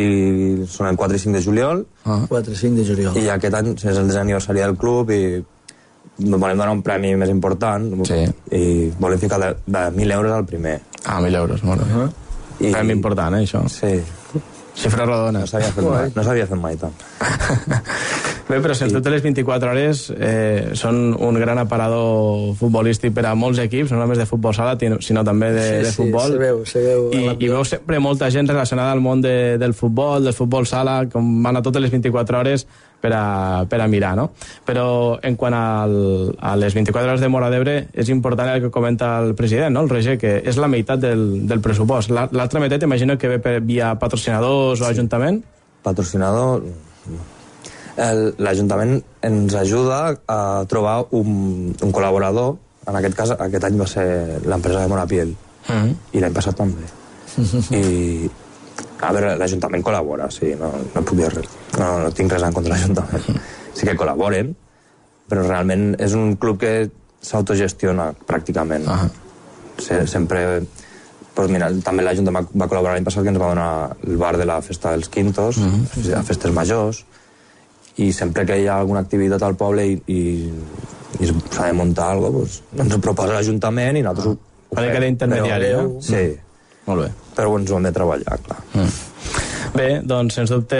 [0.67, 1.85] són el 4 i 5 de juliol.
[2.05, 2.21] Ah.
[2.29, 3.17] 4 i 5 de juliol.
[3.21, 5.21] I aquest any és el desaniversari del club i
[6.17, 8.23] volem donar un premi més important Sí.
[8.57, 8.63] i
[8.99, 10.79] volem ficar de, de 1.000 euros al primer.
[11.05, 12.07] Ah, 1.000 euros, molt bé.
[12.59, 12.71] I...
[12.73, 13.61] Premi important, eh, això.
[13.69, 13.93] Sí.
[14.77, 15.41] Xifres rodones.
[15.41, 16.93] No s'havia fet, mai, no s'havia fet mai tant.
[18.47, 23.33] Bé, però sens dubte les 24 hores eh, són un gran aparador futbolístic per a
[23.35, 26.31] molts equips, no només de futbol sala, sinó també de, Sí, de sí, futbol.
[26.31, 27.25] se veu, se veu I.
[27.43, 31.27] I veu sempre molta gent relacionada al món de, del futbol, del futbol sala, com
[31.43, 32.67] van a totes les 24 hores
[33.01, 34.31] per a, per a mirar, no?
[34.65, 38.71] Però en quant al, a les 24 hores de Mora d'Ebre, és important el que
[38.73, 39.81] comenta el president, no?
[39.85, 42.09] el Roger, que és la meitat del, del pressupost.
[42.09, 45.43] La- L'altra meitat imagino que ve per, via patrocinadors o ajuntament?
[45.83, 46.63] Patrocinador...
[47.97, 50.39] el- L'Ajuntament ens ajuda a
[50.69, 52.57] trobar un, un col·laborador.
[52.87, 54.05] En aquest cas, aquest any va ser
[54.45, 55.33] l'empresa de Morapiel.
[55.67, 55.95] Mm -hmm.
[56.13, 56.85] I l'any passat també.
[57.81, 58.29] I,
[59.01, 61.47] a veure, l'Ajuntament col·labora, sí, no, no puc dir res.
[61.77, 63.41] No, no tinc res en contra de l'Ajuntament.
[63.77, 64.53] Sí que col·laboren,
[65.29, 66.73] però realment és un club que
[67.21, 68.87] s'autogestiona pràcticament.
[68.89, 69.05] Ah.
[69.77, 70.43] Se, sempre...
[71.37, 73.69] Pues mira, també l'Ajuntament va, va col·laborar l'any passat que ens va donar
[74.07, 76.15] el bar de la festa dels Quintos, mm -hmm.
[76.17, 77.03] a festes majors,
[77.97, 80.21] i sempre que hi ha alguna activitat al poble i, i,
[81.19, 84.37] i s'ha de muntar alguna cosa, pues, ens ho proposa l'Ajuntament i nosaltres ho,
[84.69, 86.01] ho Fa de que d'intermediari, no?
[86.01, 86.23] Sí.
[86.87, 87.11] Molt bé.
[87.35, 88.59] Però ens ho hem de treballar, clar.
[89.77, 90.77] Bé, doncs, sens dubte,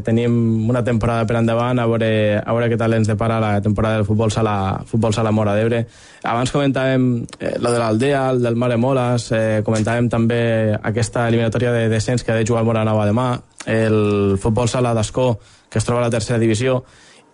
[0.00, 0.32] tenim
[0.70, 2.08] una temporada per endavant, a veure,
[2.40, 4.54] a veure què tal ens depara la temporada del futbol sala,
[4.88, 5.82] futbol sala Mora d'Ebre.
[6.30, 7.04] Abans comentàvem
[7.36, 10.40] eh, lo de l'Aldea, el del Mare Moles, eh, comentàvem també
[10.72, 13.28] aquesta eliminatòria de descens que ha de jugar el Mora Nova demà,
[13.68, 15.34] el futbol sala d'Escó,
[15.68, 16.80] que es troba a la tercera divisió,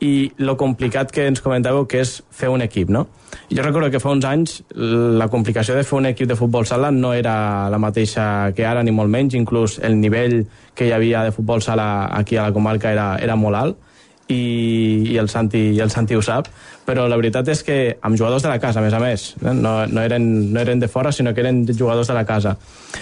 [0.01, 3.07] i lo complicat que ens comentàveu que és fer un equip, no?
[3.49, 6.91] Jo recordo que fa uns anys la complicació de fer un equip de futbol sala
[6.93, 10.43] no era la mateixa que ara, ni molt menys, inclús el nivell
[10.77, 13.83] que hi havia de futbol sala aquí a la comarca era, era molt alt,
[14.29, 16.49] i, i, el Santi, i el Santi ho sap,
[16.87, 19.55] però la veritat és que amb jugadors de la casa, a més a més, eh,
[19.55, 22.57] no, no, eren, no eren de fora, sinó que eren jugadors de la casa.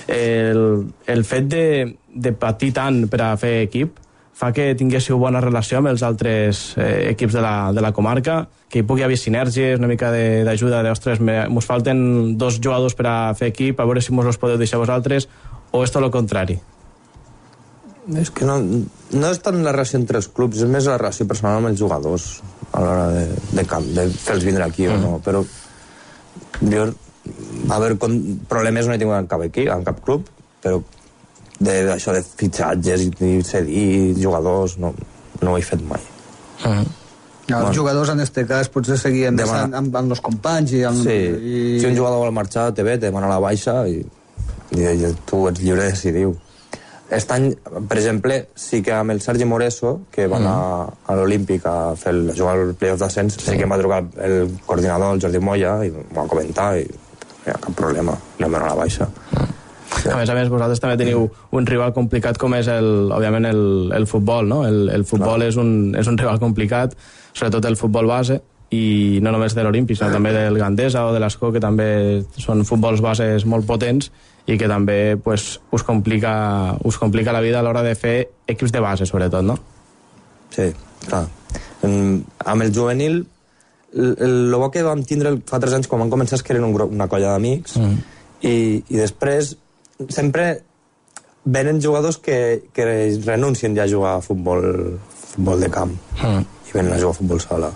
[0.06, 1.66] El, el fet de,
[2.12, 4.00] de patir tant per a fer equip
[4.34, 8.48] fa que tinguéssiu bona relació amb els altres eh, equips de la, de la comarca,
[8.68, 12.58] que hi pugui haver sinergies, una mica de- d'ajuda, de, ostres, me- mos falten dos
[12.58, 15.28] jugadors per a fer equip, a veure si mos els podeu deixar vosaltres,
[15.70, 16.58] o és tot el contrari?
[18.20, 21.24] És que no, no és tant la relació entre els clubs, és més la relació
[21.30, 22.26] personal amb els jugadors
[22.74, 23.22] a l'hora de,
[23.54, 25.40] de, camp, de fer-los vindre aquí o no, però
[26.60, 28.18] jo a veure, com,
[28.50, 30.26] problemes no he tingut en cap aquí, en cap club,
[30.60, 30.82] però
[31.60, 33.86] de, això de fitxatges i, i cedir
[34.20, 34.94] jugadors no,
[35.42, 36.00] no ho he fet mai.
[36.64, 36.84] Uh -huh.
[37.44, 37.74] Els Bueno.
[37.74, 41.02] jugadors, en este cas, potser seguien Demana- amb, amb, amb els companys i amb...
[41.02, 41.80] Sí, i...
[41.80, 43.98] si un jugador vol marxar, te ve, te demana la baixa i,
[44.70, 46.34] i, i tu ets lliure de decidir-ho.
[47.10, 47.50] Aquest any,
[47.86, 52.14] per exemple, sí que amb el Sergi Moreso, que va anar a l'Olímpic a fer
[52.14, 53.50] el, a jugar el playoff d'ascens, sí.
[53.50, 56.88] sí que em va trucar el coordinador, el Jordi Moya, i m'ho va comentar, i
[56.88, 59.08] no hi ha cap problema, vam donar la baixa.
[60.12, 63.92] A més a més, vosaltres també teniu un rival complicat com és, el, òbviament, el,
[63.96, 64.64] el futbol, no?
[64.68, 66.96] El, el futbol és un, és un rival complicat,
[67.32, 68.40] sobretot el futbol base,
[68.74, 72.64] i no només de l'Olímpic, sinó també del Gandesa o de l'Escó, que també són
[72.66, 74.10] futbols bases molt potents
[74.46, 78.72] i que també pues, us, complica, us complica la vida a l'hora de fer equips
[78.72, 79.56] de base, sobretot, no?
[80.50, 80.68] Sí,
[81.06, 81.26] clar.
[81.86, 83.22] En, amb el juvenil,
[83.94, 86.52] el, el, el bo que vam tindre fa 3 anys quan vam començar és que
[86.56, 87.98] eren un grup, una colla d'amics Mm.
[88.42, 88.56] i,
[88.90, 89.54] i després
[90.10, 90.62] sempre
[91.44, 92.84] venen jugadors que, que
[93.26, 94.98] renuncien ja a jugar a futbol,
[95.34, 95.92] futbol de camp
[96.22, 96.44] Mm.
[96.70, 97.72] i venen a jugar a futbol sala.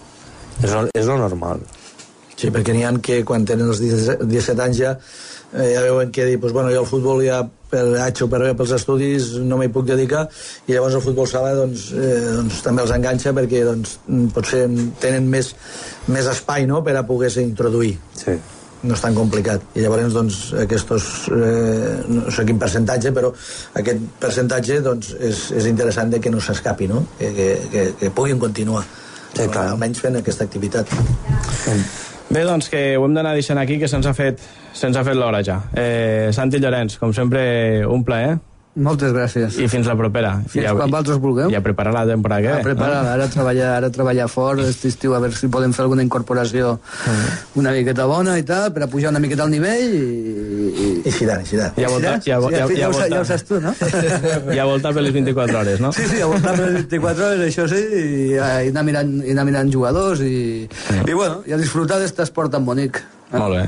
[0.62, 1.60] És, lo- és lo normal.
[2.38, 4.92] Sí, perquè n'hi ha que quan tenen els 17 17 anys ja,
[5.58, 8.38] eh, ja veuen que dir, pues, bueno, jo al futbol ja per H o per
[8.40, 10.28] B pels estudis no m'hi puc dedicar
[10.68, 13.98] i llavors el futbol sala doncs, eh, doncs també els enganxa perquè doncs,
[14.32, 14.62] potser
[15.02, 15.50] tenen més,
[16.06, 16.80] més espai no?
[16.84, 18.38] per a poder-se introduir sí.
[18.82, 23.32] No és tan complicat i llavors doncs aquests eh, no sé quin percentatge però
[23.80, 27.04] aquest percentatge doncs és, és interessant de que no s'escapi no?
[27.18, 29.70] que, que, que, que puguin continuar sí, clar.
[29.72, 30.94] almenys fent aquesta activitat
[32.28, 34.42] Bé, doncs que ho hem d'anar deixant aquí, que se'ns ha fet,
[34.76, 35.62] se'ns ha fet l'hora ja.
[35.72, 37.40] Eh, Santi Llorenç, com sempre,
[37.88, 38.34] un plaer.
[38.78, 39.56] Moltes gràcies.
[39.58, 40.36] I fins la propera.
[40.46, 41.48] Fins quan vosaltres vulgueu.
[41.50, 42.62] I a preparar la temporada que A ve.
[42.62, 46.76] preparar, ara treballar, ara treballar fort, aquest estiu, a veure si podem fer alguna incorporació
[47.58, 50.04] una miqueta bona i tal, per a pujar una miqueta al nivell i...
[50.68, 51.72] I, I xirar, i xirar.
[51.74, 53.74] Ja volta, ja, Sí, ja, ja, ja, volta, ja ho saps tu, no?
[54.60, 55.92] ja volta per les 24 hores, no?
[55.96, 58.06] Sí, sí, a voltar per les 24 hores, això sí, i,
[58.36, 58.38] i,
[58.70, 62.68] anar, mirant, i anar mirant jugadors i, i bueno, i a disfrutar d'este esport tan
[62.68, 63.02] bonic.
[63.34, 63.66] Molt bé.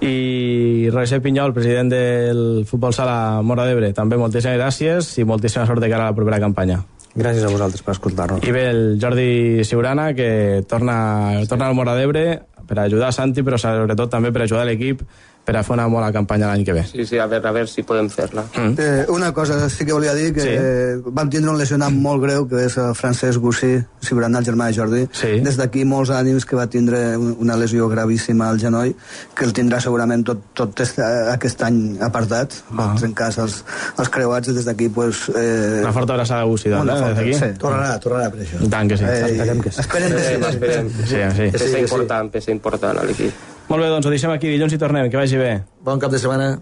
[0.00, 5.82] I Roger Pinyol, president del Futbol Sala Mora d'Ebre, també moltíssimes gràcies i moltíssima sort
[5.82, 6.80] de cara a la propera campanya.
[7.10, 8.46] Gràcies a vosaltres per escoltar-nos.
[8.46, 12.24] I bé, el Jordi Siurana, que torna, torna al Mora d'Ebre
[12.70, 15.02] per ajudar a Santi, però sobretot també per ajudar l'equip
[15.50, 16.84] per a fer una bona campanya l'any que ve.
[16.86, 18.44] Sí, sí, a veure, a veure si podem fer-la.
[18.54, 20.52] Eh, una cosa sí que volia dir, que Sí.
[20.54, 21.10] sí.
[21.10, 23.72] vam tindre un lesionat molt greu, que és el Francesc Gussí,
[24.06, 25.02] Cibrana, el germà de Jordi.
[25.12, 25.40] Sí.
[25.42, 28.94] Des d'aquí molts ànims que va tindre un- una lesió gravíssima al genoll,
[29.34, 32.92] que el tindrà segurament tot, tot est, aquest any apartat, Ah.
[32.92, 32.94] ah.
[33.00, 33.64] trencar-se els,
[33.98, 35.28] els creuats, des d'aquí, pues...
[35.34, 37.52] Eh, Una forta abraçada a Gussi, doncs, Una eh, forta, des d'aquí.
[37.54, 37.58] sí.
[37.58, 39.04] tornarà, tornarà per això I tant que sí.
[39.04, 39.80] Eh, Esperem que sí.
[39.80, 40.34] Esperem que sí.
[40.34, 40.90] Esperem, esperem.
[40.90, 41.50] Sí, sí.
[41.50, 41.80] Peça sí, sí.
[41.80, 43.32] important, peça important a l'equip.
[43.70, 44.50] Molt bé, doncs ho deixem aquí.
[44.50, 45.06] Dilluns hi tornem.
[45.10, 45.62] Que vagi bé.
[45.86, 46.58] bon cap de setmana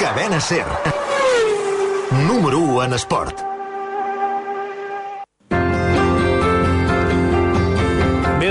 [0.00, 0.64] Cadena Ser.
[2.26, 3.49] Número 1 en esport.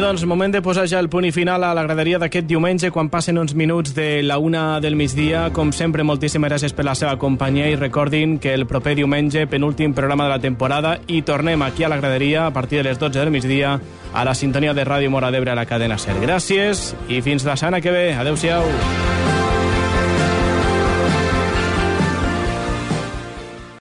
[0.09, 3.11] Doncs, moment de posar ja el punt i final a la graderia d'aquest diumenge quan
[3.13, 5.43] passen uns minuts de la una del migdia.
[5.53, 9.93] Com sempre, moltíssimes gràcies per la seva companyia i recordin que el proper diumenge, penúltim
[9.93, 13.19] programa de la temporada, i tornem aquí a la graderia a partir de les 12
[13.19, 13.79] del migdia
[14.13, 16.17] a la sintonia de Ràdio Mora d'Ebre a la cadena SER.
[16.23, 18.07] Gràcies i fins la setmana que ve.
[18.17, 19.28] Adéu-siau.